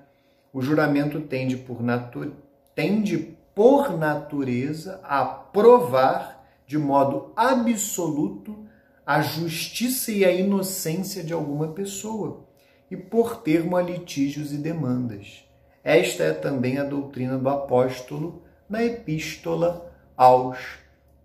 o 0.52 0.62
juramento 0.62 1.20
tende 1.20 1.56
por, 1.56 1.82
natu... 1.82 2.32
tende 2.74 3.36
por 3.54 3.96
natureza 3.96 5.00
a 5.02 5.24
provar 5.24 6.46
de 6.66 6.78
modo 6.78 7.32
absoluto 7.34 8.67
a 9.08 9.22
justiça 9.22 10.12
e 10.12 10.22
a 10.22 10.30
inocência 10.30 11.24
de 11.24 11.32
alguma 11.32 11.68
pessoa 11.68 12.44
e 12.90 12.96
por 12.96 13.40
termo 13.40 13.74
a 13.74 13.80
litígios 13.80 14.52
e 14.52 14.58
demandas. 14.58 15.46
Esta 15.82 16.24
é 16.24 16.32
também 16.34 16.76
a 16.76 16.84
doutrina 16.84 17.38
do 17.38 17.48
apóstolo 17.48 18.42
na 18.68 18.84
epístola 18.84 19.90
aos 20.14 20.58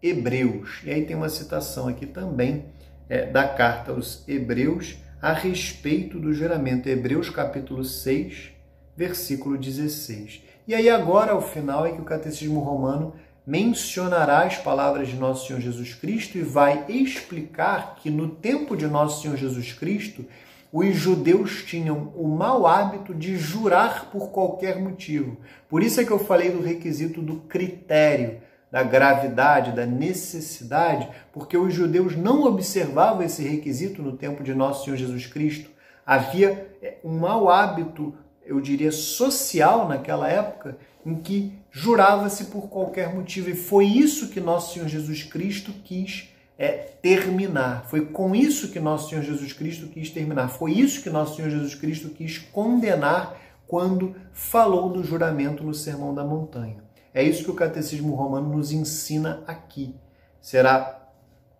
Hebreus. 0.01 0.79
E 0.85 0.91
aí 0.91 1.05
tem 1.05 1.13
uma 1.13 1.27
citação 1.27 1.89
aqui 1.89 2.05
também 2.05 2.67
é, 3.09 3.25
da 3.25 3.49
carta 3.49 3.91
aos 3.91 4.25
Hebreus, 4.29 4.95
a 5.21 5.33
respeito 5.33 6.17
do 6.17 6.33
juramento. 6.33 6.87
Hebreus 6.87 7.29
capítulo 7.29 7.83
6, 7.83 8.53
versículo 8.95 9.57
16. 9.57 10.41
E 10.65 10.73
aí 10.73 10.89
agora, 10.89 11.33
ao 11.33 11.41
final, 11.41 11.85
é 11.85 11.91
que 11.91 11.99
o 11.99 12.05
Catecismo 12.05 12.61
Romano 12.61 13.13
mencionará 13.45 14.43
as 14.43 14.57
palavras 14.57 15.09
de 15.09 15.15
Nosso 15.15 15.47
Senhor 15.47 15.59
Jesus 15.59 15.93
Cristo 15.93 16.37
e 16.37 16.41
vai 16.41 16.85
explicar 16.87 17.95
que 17.95 18.09
no 18.09 18.29
tempo 18.29 18.75
de 18.75 18.87
Nosso 18.87 19.21
Senhor 19.21 19.35
Jesus 19.35 19.73
Cristo, 19.73 20.25
os 20.71 20.95
judeus 20.95 21.63
tinham 21.63 22.11
o 22.15 22.27
mau 22.27 22.65
hábito 22.65 23.13
de 23.13 23.37
jurar 23.37 24.09
por 24.09 24.31
qualquer 24.31 24.79
motivo. 24.79 25.37
Por 25.69 25.83
isso 25.83 26.01
é 26.01 26.05
que 26.05 26.09
eu 26.09 26.17
falei 26.17 26.49
do 26.49 26.63
requisito 26.63 27.21
do 27.21 27.35
critério, 27.41 28.41
da 28.71 28.81
gravidade, 28.81 29.71
da 29.71 29.85
necessidade, 29.85 31.07
porque 31.31 31.55
os 31.55 31.71
judeus 31.71 32.15
não 32.15 32.43
observavam 32.45 33.21
esse 33.21 33.47
requisito 33.47 34.01
no 34.01 34.17
tempo 34.17 34.43
de 34.43 34.55
nosso 34.55 34.85
Senhor 34.85 34.97
Jesus 34.97 35.27
Cristo. 35.27 35.69
Havia 36.03 36.75
é, 36.81 36.97
um 37.03 37.19
mau 37.19 37.49
hábito, 37.49 38.15
eu 38.43 38.59
diria, 38.59 38.91
social 38.91 39.87
naquela 39.87 40.27
época, 40.27 40.75
em 41.05 41.13
que 41.13 41.53
jurava-se 41.73 42.45
por 42.45 42.69
qualquer 42.69 43.13
motivo. 43.13 43.49
E 43.49 43.55
foi 43.55 43.85
isso 43.85 44.29
que 44.29 44.39
nosso 44.39 44.73
Senhor 44.73 44.87
Jesus 44.87 45.23
Cristo 45.23 45.73
quis 45.83 46.29
é 46.57 46.69
terminar. 47.01 47.85
Foi 47.89 48.05
com 48.05 48.35
isso 48.35 48.69
que 48.69 48.79
nosso 48.79 49.09
Senhor 49.09 49.23
Jesus 49.23 49.51
Cristo 49.51 49.87
quis 49.87 50.11
terminar. 50.11 50.49
Foi 50.49 50.71
isso 50.71 51.01
que 51.01 51.09
nosso 51.09 51.35
Senhor 51.35 51.49
Jesus 51.49 51.73
Cristo 51.73 52.09
quis 52.09 52.37
condenar 52.37 53.35
quando 53.67 54.15
falou 54.31 54.89
do 54.89 55.03
juramento 55.03 55.63
no 55.63 55.73
Sermão 55.73 56.13
da 56.13 56.23
Montanha. 56.23 56.77
É 57.11 57.23
isso 57.23 57.43
que 57.43 57.51
o 57.51 57.55
Catecismo 57.55 58.13
Romano 58.13 58.55
nos 58.55 58.71
ensina 58.71 59.43
aqui. 59.47 59.95
Será 60.39 61.09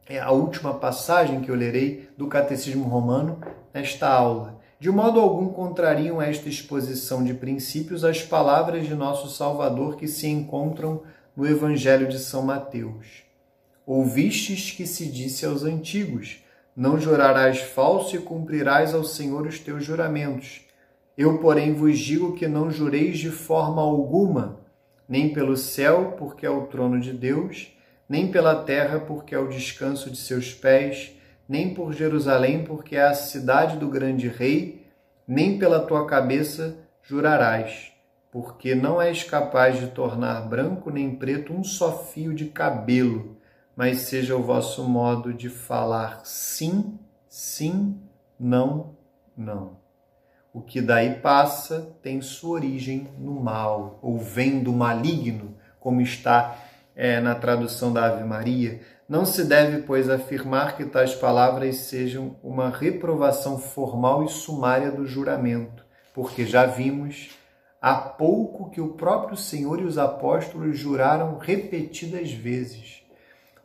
é, 0.07 0.19
a 0.19 0.31
última 0.31 0.75
passagem 0.75 1.41
que 1.41 1.49
eu 1.49 1.55
lerei 1.55 2.07
do 2.15 2.27
Catecismo 2.27 2.83
Romano 2.83 3.39
nesta 3.73 4.07
aula. 4.07 4.59
De 4.83 4.91
modo 4.91 5.17
algum 5.17 5.47
contrariam 5.47 6.21
esta 6.21 6.49
exposição 6.49 7.23
de 7.23 7.33
princípios 7.33 8.03
as 8.03 8.21
palavras 8.21 8.85
de 8.85 8.93
nosso 8.93 9.29
Salvador 9.29 9.95
que 9.95 10.09
se 10.09 10.27
encontram 10.27 11.03
no 11.37 11.47
Evangelho 11.47 12.05
de 12.05 12.19
São 12.19 12.43
Mateus. 12.43 13.23
Ouvistes 13.85 14.71
que 14.71 14.85
se 14.85 15.05
disse 15.05 15.45
aos 15.45 15.63
antigos: 15.63 16.43
Não 16.75 16.99
jurarás 16.99 17.61
falso 17.61 18.13
e 18.17 18.19
cumprirás 18.19 18.93
ao 18.93 19.05
Senhor 19.05 19.47
os 19.47 19.57
teus 19.57 19.85
juramentos. 19.85 20.65
Eu, 21.17 21.37
porém, 21.37 21.73
vos 21.73 21.97
digo 21.97 22.35
que 22.35 22.45
não 22.45 22.69
jureis 22.69 23.19
de 23.19 23.29
forma 23.29 23.81
alguma, 23.81 24.59
nem 25.07 25.31
pelo 25.31 25.55
céu, 25.55 26.15
porque 26.17 26.45
é 26.45 26.49
o 26.49 26.65
trono 26.67 26.99
de 26.99 27.13
Deus, 27.13 27.69
nem 28.09 28.29
pela 28.29 28.53
terra, 28.53 28.99
porque 28.99 29.33
é 29.33 29.39
o 29.39 29.47
descanso 29.47 30.11
de 30.11 30.17
seus 30.17 30.53
pés, 30.53 31.13
nem 31.53 31.73
por 31.73 31.93
Jerusalém, 31.93 32.63
porque 32.63 32.95
é 32.95 33.03
a 33.03 33.13
cidade 33.13 33.77
do 33.77 33.87
grande 33.87 34.27
rei, 34.27 34.87
nem 35.27 35.59
pela 35.59 35.85
tua 35.85 36.07
cabeça 36.07 36.75
jurarás, 37.03 37.91
porque 38.31 38.73
não 38.73 38.99
és 38.99 39.23
capaz 39.23 39.79
de 39.79 39.87
tornar 39.87 40.49
branco 40.49 40.89
nem 40.89 41.15
preto 41.15 41.53
um 41.53 41.63
só 41.63 42.03
fio 42.05 42.33
de 42.33 42.45
cabelo 42.45 43.37
mas 43.75 44.01
seja 44.01 44.35
o 44.35 44.43
vosso 44.43 44.83
modo 44.87 45.33
de 45.33 45.49
falar 45.49 46.21
sim, 46.23 46.97
sim, 47.27 47.97
não, 48.39 48.95
não. 49.35 49.77
O 50.53 50.61
que 50.61 50.81
daí 50.81 51.15
passa 51.15 51.95
tem 52.01 52.21
sua 52.21 52.51
origem 52.51 53.07
no 53.17 53.41
mal, 53.41 53.97
ou 54.01 54.19
vem 54.19 54.61
do 54.61 54.71
maligno, 54.71 55.55
como 55.79 56.01
está 56.01 56.55
é, 56.95 57.19
na 57.19 57.33
tradução 57.33 57.91
da 57.91 58.05
Ave 58.05 58.23
Maria. 58.23 58.79
Não 59.07 59.25
se 59.25 59.43
deve, 59.43 59.83
pois, 59.83 60.09
afirmar 60.09 60.77
que 60.77 60.85
tais 60.85 61.13
palavras 61.13 61.75
sejam 61.77 62.35
uma 62.41 62.69
reprovação 62.69 63.59
formal 63.59 64.23
e 64.23 64.29
sumária 64.29 64.91
do 64.91 65.05
juramento, 65.05 65.85
porque 66.13 66.45
já 66.45 66.65
vimos 66.65 67.31
há 67.81 67.95
pouco 67.95 68.69
que 68.69 68.79
o 68.79 68.93
próprio 68.93 69.35
Senhor 69.35 69.79
e 69.81 69.83
os 69.83 69.97
apóstolos 69.97 70.77
juraram 70.77 71.37
repetidas 71.37 72.31
vezes 72.31 73.03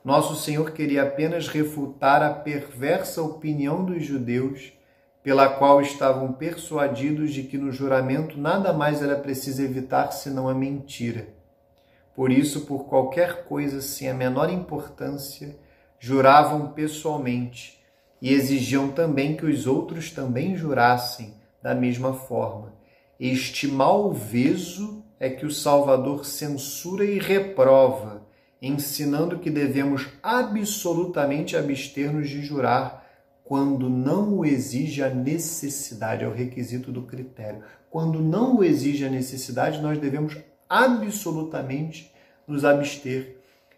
nosso 0.08 0.36
Senhor 0.36 0.70
queria 0.70 1.02
apenas 1.02 1.48
refutar 1.48 2.22
a 2.22 2.30
perversa 2.30 3.20
opinião 3.20 3.84
dos 3.84 4.02
judeus, 4.02 4.72
pela 5.22 5.48
qual 5.48 5.82
estavam 5.82 6.32
persuadidos 6.32 7.34
de 7.34 7.42
que 7.42 7.58
no 7.58 7.70
juramento 7.70 8.38
nada 8.38 8.72
mais 8.72 9.02
era 9.02 9.16
preciso 9.16 9.60
evitar 9.60 10.10
senão 10.12 10.48
a 10.48 10.54
mentira. 10.54 11.28
Por 12.18 12.32
isso, 12.32 12.62
por 12.62 12.86
qualquer 12.86 13.44
coisa 13.44 13.80
sem 13.80 14.10
a 14.10 14.12
menor 14.12 14.50
importância, 14.50 15.56
juravam 16.00 16.72
pessoalmente 16.72 17.78
e 18.20 18.32
exigiam 18.32 18.88
também 18.88 19.36
que 19.36 19.46
os 19.46 19.68
outros 19.68 20.10
também 20.10 20.56
jurassem 20.56 21.34
da 21.62 21.76
mesma 21.76 22.12
forma. 22.12 22.74
Este 23.20 23.68
malveso 23.68 25.04
é 25.20 25.30
que 25.30 25.46
o 25.46 25.50
Salvador 25.52 26.26
censura 26.26 27.04
e 27.04 27.20
reprova 27.20 28.26
ensinando 28.60 29.38
que 29.38 29.48
devemos 29.48 30.08
absolutamente 30.20 31.56
abster-nos 31.56 32.28
de 32.28 32.42
jurar 32.42 33.06
quando 33.44 33.88
não 33.88 34.38
o 34.38 34.44
exige 34.44 35.04
a 35.04 35.08
necessidade, 35.08 36.24
é 36.24 36.26
o 36.26 36.34
requisito 36.34 36.90
do 36.90 37.02
critério. 37.02 37.62
Quando 37.88 38.20
não 38.20 38.56
o 38.56 38.64
exige 38.64 39.06
a 39.06 39.08
necessidade, 39.08 39.80
nós 39.80 39.98
devemos 39.98 40.36
absolutamente 40.68 42.12
nos 42.46 42.64
abster 42.64 43.36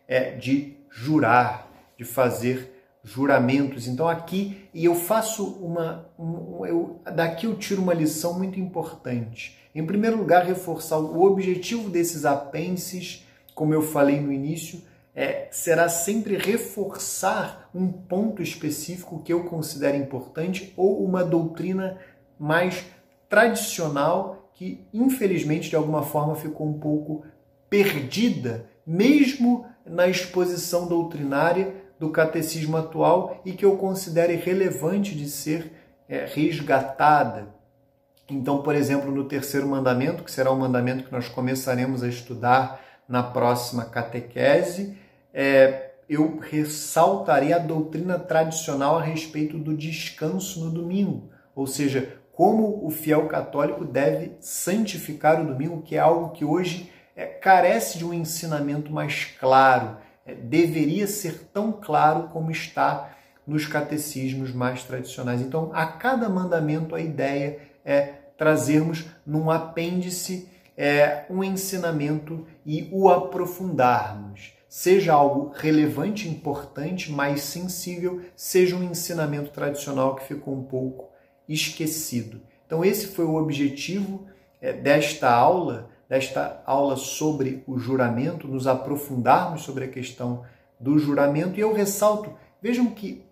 é, 0.08 0.32
de 0.32 0.76
jurar, 0.90 1.70
de 1.96 2.04
fazer 2.04 2.76
juramentos. 3.02 3.86
Então 3.86 4.08
aqui, 4.08 4.68
e 4.74 4.84
eu 4.84 4.94
faço 4.94 5.44
uma, 5.62 6.06
um, 6.18 6.66
eu, 6.66 7.00
daqui 7.14 7.46
eu 7.46 7.56
tiro 7.56 7.82
uma 7.82 7.94
lição 7.94 8.38
muito 8.38 8.58
importante. 8.58 9.58
Em 9.74 9.86
primeiro 9.86 10.16
lugar, 10.16 10.44
reforçar 10.44 10.98
o 10.98 11.22
objetivo 11.22 11.88
desses 11.88 12.24
apêndices 12.24 13.24
como 13.60 13.74
eu 13.74 13.82
falei 13.82 14.18
no 14.18 14.32
início, 14.32 14.80
é, 15.14 15.48
será 15.50 15.86
sempre 15.86 16.34
reforçar 16.34 17.68
um 17.74 17.92
ponto 17.92 18.40
específico 18.42 19.22
que 19.22 19.30
eu 19.30 19.44
considero 19.44 19.98
importante 19.98 20.72
ou 20.78 21.04
uma 21.04 21.22
doutrina 21.22 21.98
mais 22.38 22.86
tradicional 23.28 24.39
que, 24.60 24.86
infelizmente, 24.92 25.70
de 25.70 25.76
alguma 25.76 26.02
forma 26.02 26.34
ficou 26.34 26.68
um 26.68 26.78
pouco 26.78 27.24
perdida, 27.70 28.66
mesmo 28.86 29.64
na 29.86 30.06
exposição 30.06 30.86
doutrinária 30.86 31.74
do 31.98 32.10
catecismo 32.10 32.76
atual 32.76 33.40
e 33.42 33.52
que 33.52 33.64
eu 33.64 33.78
considero 33.78 34.36
relevante 34.36 35.14
de 35.14 35.30
ser 35.30 35.72
é, 36.06 36.26
resgatada. 36.26 37.54
Então, 38.28 38.62
por 38.62 38.74
exemplo, 38.74 39.10
no 39.10 39.24
terceiro 39.24 39.66
mandamento, 39.66 40.22
que 40.22 40.30
será 40.30 40.50
o 40.50 40.58
mandamento 40.58 41.04
que 41.04 41.12
nós 41.12 41.26
começaremos 41.26 42.02
a 42.02 42.08
estudar 42.08 42.82
na 43.08 43.22
próxima 43.22 43.86
catequese, 43.86 44.94
é, 45.32 45.92
eu 46.06 46.38
ressaltarei 46.38 47.54
a 47.54 47.58
doutrina 47.58 48.18
tradicional 48.18 48.98
a 48.98 49.02
respeito 49.02 49.56
do 49.56 49.74
descanso 49.74 50.62
no 50.62 50.70
domingo, 50.70 51.30
ou 51.54 51.66
seja, 51.66 52.19
como 52.40 52.86
o 52.86 52.88
fiel 52.88 53.26
católico 53.28 53.84
deve 53.84 54.32
santificar 54.40 55.42
o 55.42 55.46
domingo, 55.46 55.82
que 55.82 55.94
é 55.94 55.98
algo 55.98 56.30
que 56.30 56.42
hoje 56.42 56.90
é, 57.14 57.26
carece 57.26 57.98
de 57.98 58.04
um 58.06 58.14
ensinamento 58.14 58.90
mais 58.90 59.26
claro, 59.38 59.98
é, 60.24 60.34
deveria 60.34 61.06
ser 61.06 61.50
tão 61.52 61.70
claro 61.70 62.28
como 62.28 62.50
está 62.50 63.14
nos 63.46 63.66
catecismos 63.66 64.54
mais 64.54 64.82
tradicionais. 64.84 65.42
Então, 65.42 65.70
a 65.74 65.84
cada 65.84 66.30
mandamento, 66.30 66.94
a 66.94 67.00
ideia 67.02 67.58
é 67.84 68.14
trazermos 68.38 69.04
num 69.26 69.50
apêndice 69.50 70.48
é, 70.78 71.26
um 71.28 71.44
ensinamento 71.44 72.46
e 72.64 72.88
o 72.90 73.10
aprofundarmos. 73.10 74.54
Seja 74.66 75.12
algo 75.12 75.52
relevante, 75.54 76.26
importante, 76.26 77.12
mais 77.12 77.42
sensível, 77.42 78.22
seja 78.34 78.74
um 78.74 78.82
ensinamento 78.82 79.50
tradicional 79.50 80.14
que 80.14 80.24
ficou 80.24 80.54
um 80.54 80.62
pouco 80.62 81.10
esquecido. 81.52 82.40
Então, 82.66 82.84
esse 82.84 83.08
foi 83.08 83.24
o 83.24 83.34
objetivo 83.34 84.26
é, 84.60 84.72
desta 84.72 85.30
aula, 85.30 85.90
desta 86.08 86.62
aula 86.64 86.96
sobre 86.96 87.64
o 87.66 87.78
juramento, 87.78 88.46
nos 88.46 88.66
aprofundarmos 88.66 89.62
sobre 89.62 89.84
a 89.84 89.88
questão 89.88 90.44
do 90.78 90.98
juramento. 90.98 91.58
E 91.58 91.60
eu 91.60 91.72
ressalto, 91.72 92.32
vejam 92.62 92.86
que 92.86 93.24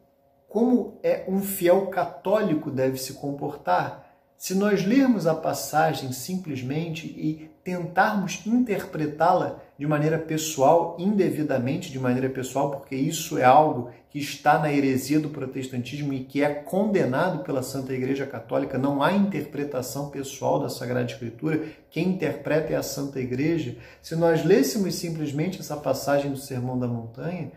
como 0.49 0.99
é 1.03 1.25
um 1.29 1.41
fiel 1.41 1.87
católico 1.89 2.71
deve 2.71 2.99
se 2.99 3.15
comportar. 3.15 4.07
Se 4.37 4.55
nós 4.55 4.85
lermos 4.85 5.27
a 5.27 5.35
passagem 5.35 6.13
simplesmente 6.13 7.07
e 7.07 7.51
tentarmos 7.69 8.41
interpretá-la 8.47 9.59
de 9.79 9.87
maneira 9.87 10.19
pessoal, 10.19 10.97
indevidamente 10.99 11.93
de 11.93 11.99
maneira 11.99 12.31
pessoal, 12.31 12.71
porque 12.71 12.97
isso 12.97 13.37
é 13.37 13.45
algo 13.45 13.91
que 14.09 14.19
está 14.19 14.59
na 14.59 14.73
heresia 14.73 15.21
do 15.21 15.29
protestantismo 15.29 16.15
e 16.15 16.25
que 16.25 16.43
é 16.43 16.49
condenado 16.49 17.45
pela 17.45 17.63
Santa 17.63 17.93
Igreja 17.93 18.27
Católica, 18.27 18.79
não 18.79 19.03
há 19.03 19.13
interpretação 19.13 20.09
pessoal 20.09 20.59
da 20.59 20.71
Sagrada 20.71 21.13
Escritura, 21.13 21.63
quem 21.91 22.09
interpreta 22.09 22.73
é 22.73 22.77
a 22.77 22.83
Santa 22.83 23.21
Igreja. 23.21 23.77
Se 24.01 24.17
nós 24.17 24.43
lêssemos 24.43 24.95
simplesmente 24.95 25.61
essa 25.61 25.77
passagem 25.77 26.31
do 26.31 26.39
Sermão 26.39 26.79
da 26.79 26.89
Montanha, 26.89 27.53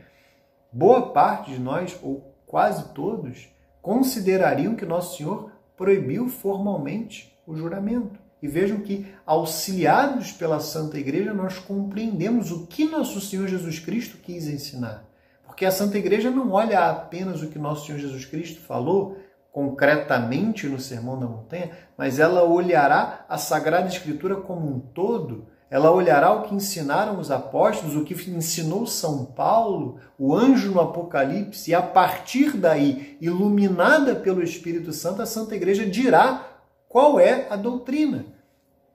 boa 0.73 1.13
parte 1.13 1.51
de 1.51 1.57
nós, 1.57 1.97
ou 2.03 2.35
quase 2.45 2.89
todos, 2.93 3.47
considerariam 3.81 4.75
que 4.75 4.85
Nosso 4.85 5.15
Senhor 5.15 5.49
proibiu 5.77 6.27
formalmente 6.27 7.33
o 7.47 7.55
juramento. 7.55 8.19
E 8.41 8.47
vejam 8.47 8.79
que, 8.79 9.05
auxiliados 9.25 10.31
pela 10.31 10.59
Santa 10.59 10.97
Igreja, 10.97 11.33
nós 11.33 11.59
compreendemos 11.59 12.51
o 12.51 12.65
que 12.65 12.85
nosso 12.85 13.21
Senhor 13.21 13.47
Jesus 13.47 13.79
Cristo 13.79 14.17
quis 14.17 14.47
ensinar. 14.47 15.05
Porque 15.45 15.65
a 15.65 15.71
Santa 15.71 15.97
Igreja 15.97 16.31
não 16.31 16.51
olha 16.51 16.89
apenas 16.89 17.41
o 17.41 17.47
que 17.47 17.59
nosso 17.59 17.85
Senhor 17.85 17.99
Jesus 17.99 18.25
Cristo 18.25 18.61
falou, 18.61 19.17
concretamente 19.51 20.67
no 20.67 20.79
Sermão 20.79 21.19
da 21.19 21.27
Montanha, 21.27 21.71
mas 21.97 22.19
ela 22.19 22.43
olhará 22.43 23.25
a 23.27 23.37
Sagrada 23.37 23.87
Escritura 23.87 24.37
como 24.37 24.67
um 24.67 24.79
todo, 24.79 25.45
ela 25.69 25.91
olhará 25.91 26.33
o 26.33 26.43
que 26.43 26.55
ensinaram 26.55 27.17
os 27.17 27.31
apóstolos, 27.31 27.95
o 27.95 28.03
que 28.03 28.13
ensinou 28.29 28.85
São 28.85 29.23
Paulo, 29.23 29.99
o 30.17 30.35
anjo 30.35 30.71
no 30.71 30.81
Apocalipse, 30.81 31.71
e 31.71 31.73
a 31.73 31.81
partir 31.81 32.57
daí, 32.57 33.17
iluminada 33.21 34.15
pelo 34.15 34.43
Espírito 34.43 34.91
Santo, 34.91 35.21
a 35.21 35.25
Santa 35.25 35.55
Igreja 35.55 35.85
dirá 35.85 36.50
qual 36.91 37.21
é 37.21 37.47
a 37.49 37.55
doutrina. 37.55 38.25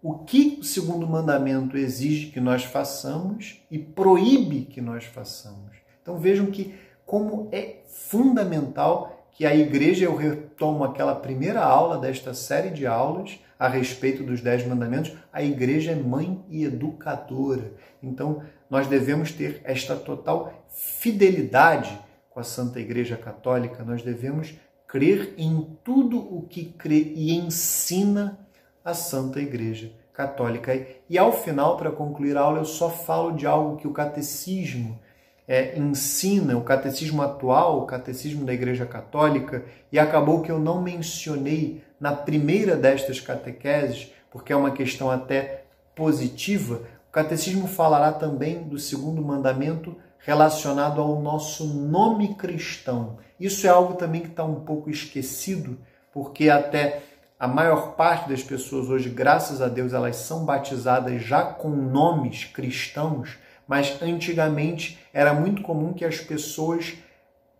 O 0.02 0.18
que 0.18 0.58
o 0.60 0.64
segundo 0.64 1.06
mandamento 1.06 1.78
exige 1.78 2.26
que 2.26 2.38
nós 2.38 2.62
façamos 2.62 3.62
e 3.70 3.78
proíbe 3.78 4.66
que 4.66 4.82
nós 4.82 5.04
façamos. 5.04 5.72
Então 6.02 6.18
vejam 6.18 6.46
que 6.46 6.74
como 7.06 7.48
é 7.50 7.76
fundamental 7.86 9.26
que 9.32 9.46
a 9.46 9.54
igreja, 9.54 10.04
eu 10.04 10.14
retomo 10.14 10.84
aquela 10.84 11.14
primeira 11.14 11.64
aula 11.64 11.96
desta 11.96 12.34
série 12.34 12.68
de 12.68 12.86
aulas 12.86 13.40
a 13.58 13.66
respeito 13.66 14.22
dos 14.22 14.42
Dez 14.42 14.66
Mandamentos, 14.66 15.12
a 15.32 15.42
igreja 15.42 15.92
é 15.92 15.94
mãe 15.94 16.44
e 16.50 16.64
educadora. 16.64 17.72
Então, 18.02 18.42
nós 18.68 18.86
devemos 18.86 19.32
ter 19.32 19.62
esta 19.64 19.96
total 19.96 20.52
fidelidade 20.68 21.98
com 22.28 22.40
a 22.40 22.44
Santa 22.44 22.78
Igreja 22.78 23.16
Católica, 23.16 23.82
nós 23.82 24.02
devemos 24.02 24.54
crer 24.86 25.34
em 25.36 25.66
tudo 25.82 26.18
o 26.18 26.42
que 26.42 26.64
crê 26.64 27.12
e 27.14 27.36
ensina 27.36 28.38
a 28.84 28.94
Santa 28.94 29.40
Igreja 29.40 29.92
Católica. 30.12 30.86
E 31.08 31.18
ao 31.18 31.32
final, 31.32 31.76
para 31.76 31.90
concluir 31.90 32.36
a 32.36 32.40
aula, 32.40 32.58
eu 32.58 32.64
só 32.64 32.88
falo 32.88 33.32
de 33.32 33.46
algo 33.46 33.76
que 33.76 33.86
o 33.86 33.92
catecismo 33.92 34.98
é, 35.46 35.78
ensina, 35.78 36.56
o 36.56 36.62
catecismo 36.62 37.22
atual, 37.22 37.80
o 37.80 37.86
catecismo 37.86 38.44
da 38.44 38.54
Igreja 38.54 38.86
Católica, 38.86 39.64
e 39.92 39.98
acabou 39.98 40.42
que 40.42 40.50
eu 40.50 40.58
não 40.58 40.82
mencionei 40.82 41.84
na 42.00 42.12
primeira 42.12 42.76
destas 42.76 43.20
catequeses, 43.20 44.12
porque 44.30 44.52
é 44.52 44.56
uma 44.56 44.70
questão 44.70 45.10
até 45.10 45.64
positiva. 45.94 46.82
O 47.08 47.12
catecismo 47.12 47.66
falará 47.68 48.12
também 48.12 48.62
do 48.62 48.78
segundo 48.78 49.22
mandamento 49.22 49.96
relacionado 50.26 51.00
ao 51.00 51.22
nosso 51.22 51.64
nome 51.64 52.34
cristão. 52.34 53.16
Isso 53.38 53.64
é 53.64 53.70
algo 53.70 53.94
também 53.94 54.22
que 54.22 54.26
está 54.26 54.44
um 54.44 54.56
pouco 54.56 54.90
esquecido, 54.90 55.78
porque 56.12 56.50
até 56.50 57.00
a 57.38 57.46
maior 57.46 57.92
parte 57.92 58.28
das 58.28 58.42
pessoas 58.42 58.88
hoje, 58.88 59.08
graças 59.08 59.62
a 59.62 59.68
Deus, 59.68 59.92
elas 59.92 60.16
são 60.16 60.44
batizadas 60.44 61.22
já 61.22 61.44
com 61.44 61.68
nomes 61.68 62.42
cristãos, 62.44 63.38
mas 63.68 64.02
antigamente 64.02 64.98
era 65.14 65.32
muito 65.32 65.62
comum 65.62 65.92
que 65.92 66.04
as 66.04 66.18
pessoas 66.18 66.94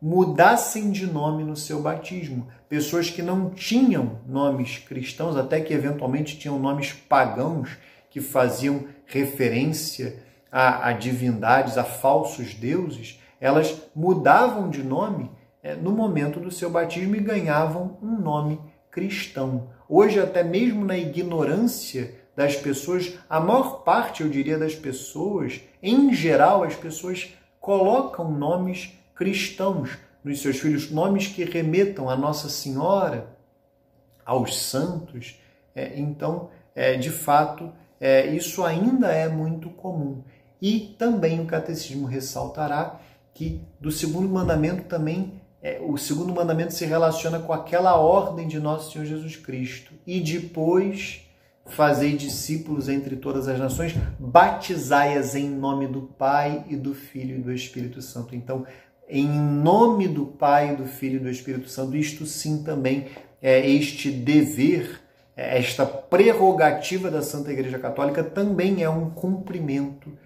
mudassem 0.03 0.91
de 0.91 1.07
nome 1.07 1.45
no 1.45 1.57
seu 1.57 1.81
batismo. 1.81 2.49
Pessoas 2.69 3.09
que 3.09 3.23
não 3.23 3.49
tinham 3.51 4.19
nomes 4.27 4.79
cristãos, 4.79 5.37
até 5.37 5.61
que 5.61 5.73
eventualmente 5.73 6.37
tinham 6.37 6.59
nomes 6.59 6.93
pagãos 6.93 7.77
que 8.11 8.21
faziam 8.21 8.87
referência 9.07 10.26
a, 10.59 10.89
a 10.89 10.93
divindades, 10.95 11.77
a 11.77 11.85
falsos 11.85 12.55
deuses, 12.55 13.21
elas 13.39 13.77
mudavam 13.95 14.71
de 14.71 14.83
nome 14.83 15.31
é, 15.63 15.75
no 15.75 15.93
momento 15.93 16.41
do 16.41 16.51
seu 16.51 16.71
batismo 16.71 17.15
e 17.15 17.21
ganhavam 17.21 17.99
um 18.01 18.19
nome 18.19 18.59
cristão. 18.91 19.69
Hoje, 19.87 20.19
até 20.19 20.43
mesmo 20.43 20.83
na 20.83 20.97
ignorância 20.97 22.15
das 22.35 22.57
pessoas, 22.57 23.13
a 23.29 23.39
maior 23.39 23.83
parte, 23.83 24.23
eu 24.23 24.31
diria, 24.31 24.59
das 24.59 24.75
pessoas, 24.75 25.61
em 25.83 26.15
geral, 26.15 26.65
as 26.65 26.75
pessoas 26.75 27.35
colocam 27.61 28.31
nomes 28.33 28.99
cristãos 29.15 29.99
nos 30.25 30.41
seus 30.41 30.59
filhos, 30.59 30.91
nomes 30.91 31.27
que 31.27 31.45
remetam 31.45 32.09
a 32.09 32.17
Nossa 32.17 32.49
Senhora, 32.49 33.29
aos 34.25 34.57
santos. 34.59 35.39
É, 35.75 35.99
então, 36.01 36.49
é, 36.75 36.95
de 36.95 37.11
fato, 37.11 37.71
é, 38.01 38.27
isso 38.29 38.65
ainda 38.65 39.13
é 39.13 39.29
muito 39.29 39.69
comum. 39.69 40.25
E 40.61 40.95
também 40.99 41.41
o 41.41 41.47
catecismo 41.47 42.07
ressaltará 42.07 43.01
que 43.35 43.61
do 43.81 43.91
segundo 43.91 44.29
mandamento 44.29 44.85
também 44.85 45.41
é, 45.63 45.81
o 45.81 45.97
segundo 45.97 46.35
mandamento 46.35 46.73
se 46.73 46.85
relaciona 46.85 47.39
com 47.39 47.53
aquela 47.53 47.97
ordem 47.97 48.47
de 48.47 48.61
nosso 48.61 48.93
Senhor 48.93 49.05
Jesus 49.05 49.37
Cristo. 49.37 49.93
E 50.07 50.21
depois 50.21 51.27
Fazei 51.67 52.17
discípulos 52.17 52.89
entre 52.89 53.17
todas 53.17 53.49
as 53.49 53.59
nações, 53.59 53.93
batizai-as 54.21 55.35
em 55.35 55.51
nome 55.51 55.89
do 55.89 56.03
Pai 56.03 56.65
e 56.69 56.77
do 56.77 56.95
Filho 56.95 57.37
e 57.37 57.41
do 57.41 57.53
Espírito 57.53 58.01
Santo. 58.01 58.37
Então, 58.37 58.65
em 59.09 59.29
nome 59.29 60.07
do 60.07 60.27
Pai, 60.27 60.77
do 60.77 60.87
Filho 60.87 61.17
e 61.17 61.23
do 61.25 61.29
Espírito 61.29 61.69
Santo, 61.69 61.97
isto 61.97 62.25
sim 62.25 62.63
também 62.63 63.09
é 63.43 63.69
este 63.69 64.13
dever, 64.13 65.01
é 65.37 65.59
esta 65.59 65.85
prerrogativa 65.85 67.11
da 67.11 67.21
Santa 67.21 67.53
Igreja 67.53 67.81
Católica 67.81 68.23
também 68.23 68.85
é 68.85 68.89
um 68.89 69.11
cumprimento 69.11 70.17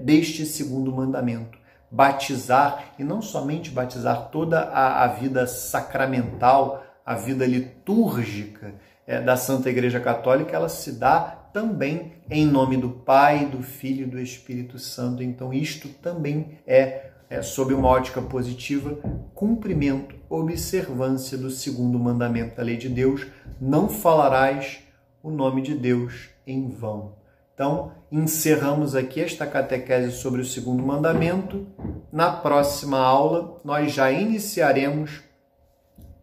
deste 0.00 0.44
segundo 0.44 0.92
mandamento. 0.92 1.58
Batizar, 1.90 2.94
e 2.98 3.04
não 3.04 3.20
somente 3.20 3.70
batizar 3.70 4.28
toda 4.30 4.60
a, 4.60 5.04
a 5.04 5.06
vida 5.08 5.46
sacramental, 5.46 6.84
a 7.04 7.14
vida 7.14 7.44
litúrgica, 7.46 8.74
é, 9.10 9.20
da 9.20 9.36
Santa 9.36 9.68
Igreja 9.68 9.98
Católica, 9.98 10.54
ela 10.54 10.68
se 10.68 10.92
dá 10.92 11.20
também 11.52 12.12
em 12.30 12.46
nome 12.46 12.76
do 12.76 12.90
Pai, 12.90 13.46
do 13.46 13.60
Filho 13.60 14.06
e 14.06 14.10
do 14.10 14.20
Espírito 14.20 14.78
Santo. 14.78 15.20
Então, 15.20 15.52
isto 15.52 15.88
também 15.88 16.58
é, 16.64 17.10
é 17.28 17.42
sob 17.42 17.74
uma 17.74 17.88
ótica 17.88 18.22
positiva, 18.22 18.98
cumprimento, 19.34 20.14
observância 20.28 21.36
do 21.36 21.50
segundo 21.50 21.98
mandamento 21.98 22.56
da 22.56 22.62
lei 22.62 22.76
de 22.76 22.88
Deus: 22.88 23.26
não 23.60 23.88
falarás 23.88 24.78
o 25.22 25.30
nome 25.30 25.60
de 25.60 25.74
Deus 25.74 26.30
em 26.46 26.68
vão. 26.68 27.19
Então, 27.60 27.92
encerramos 28.10 28.94
aqui 28.94 29.20
esta 29.20 29.46
catequese 29.46 30.12
sobre 30.12 30.40
o 30.40 30.46
segundo 30.46 30.82
mandamento. 30.82 31.66
Na 32.10 32.32
próxima 32.32 32.98
aula, 32.98 33.60
nós 33.62 33.92
já 33.92 34.10
iniciaremos 34.10 35.20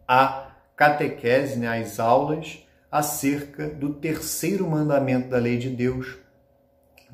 a 0.08 0.50
catequese, 0.74 1.56
né, 1.56 1.80
as 1.80 2.00
aulas 2.00 2.66
acerca 2.90 3.68
do 3.68 3.94
terceiro 3.94 4.68
mandamento 4.68 5.28
da 5.28 5.38
lei 5.38 5.58
de 5.58 5.70
Deus: 5.70 6.18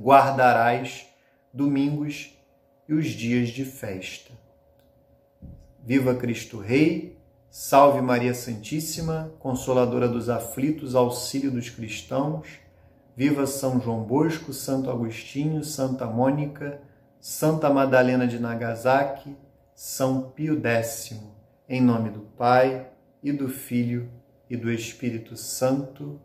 guardarás 0.01 1.07
domingos 1.53 2.35
e 2.89 2.95
os 2.95 3.09
dias 3.09 3.51
de 3.51 3.67
festa. 3.67 4.33
Viva 5.85 6.15
Cristo 6.15 6.59
Rei, 6.59 7.19
salve 7.51 8.01
Maria 8.01 8.33
Santíssima, 8.33 9.35
consoladora 9.39 10.09
dos 10.09 10.31
aflitos, 10.31 10.95
auxílio 10.95 11.51
dos 11.51 11.69
cristãos. 11.69 12.64
Viva 13.17 13.47
São 13.47 13.81
João 13.81 14.03
Bosco, 14.03 14.53
Santo 14.53 14.91
Agostinho, 14.91 15.63
Santa 15.63 16.07
Mônica, 16.07 16.81
Santa 17.21 17.71
Madalena 17.71 18.27
de 18.27 18.39
Nagasaki, 18.39 19.37
São 19.75 20.31
Pio 20.31 20.61
X. 20.61 21.21
Em 21.69 21.81
nome 21.81 22.11
do 22.11 22.21
Pai 22.21 22.91
e 23.23 23.33
do 23.33 23.49
Filho 23.49 24.11
e 24.51 24.57
do 24.57 24.71
Espírito 24.71 25.37
Santo. 25.37 26.21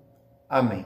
Amém. 0.50 0.86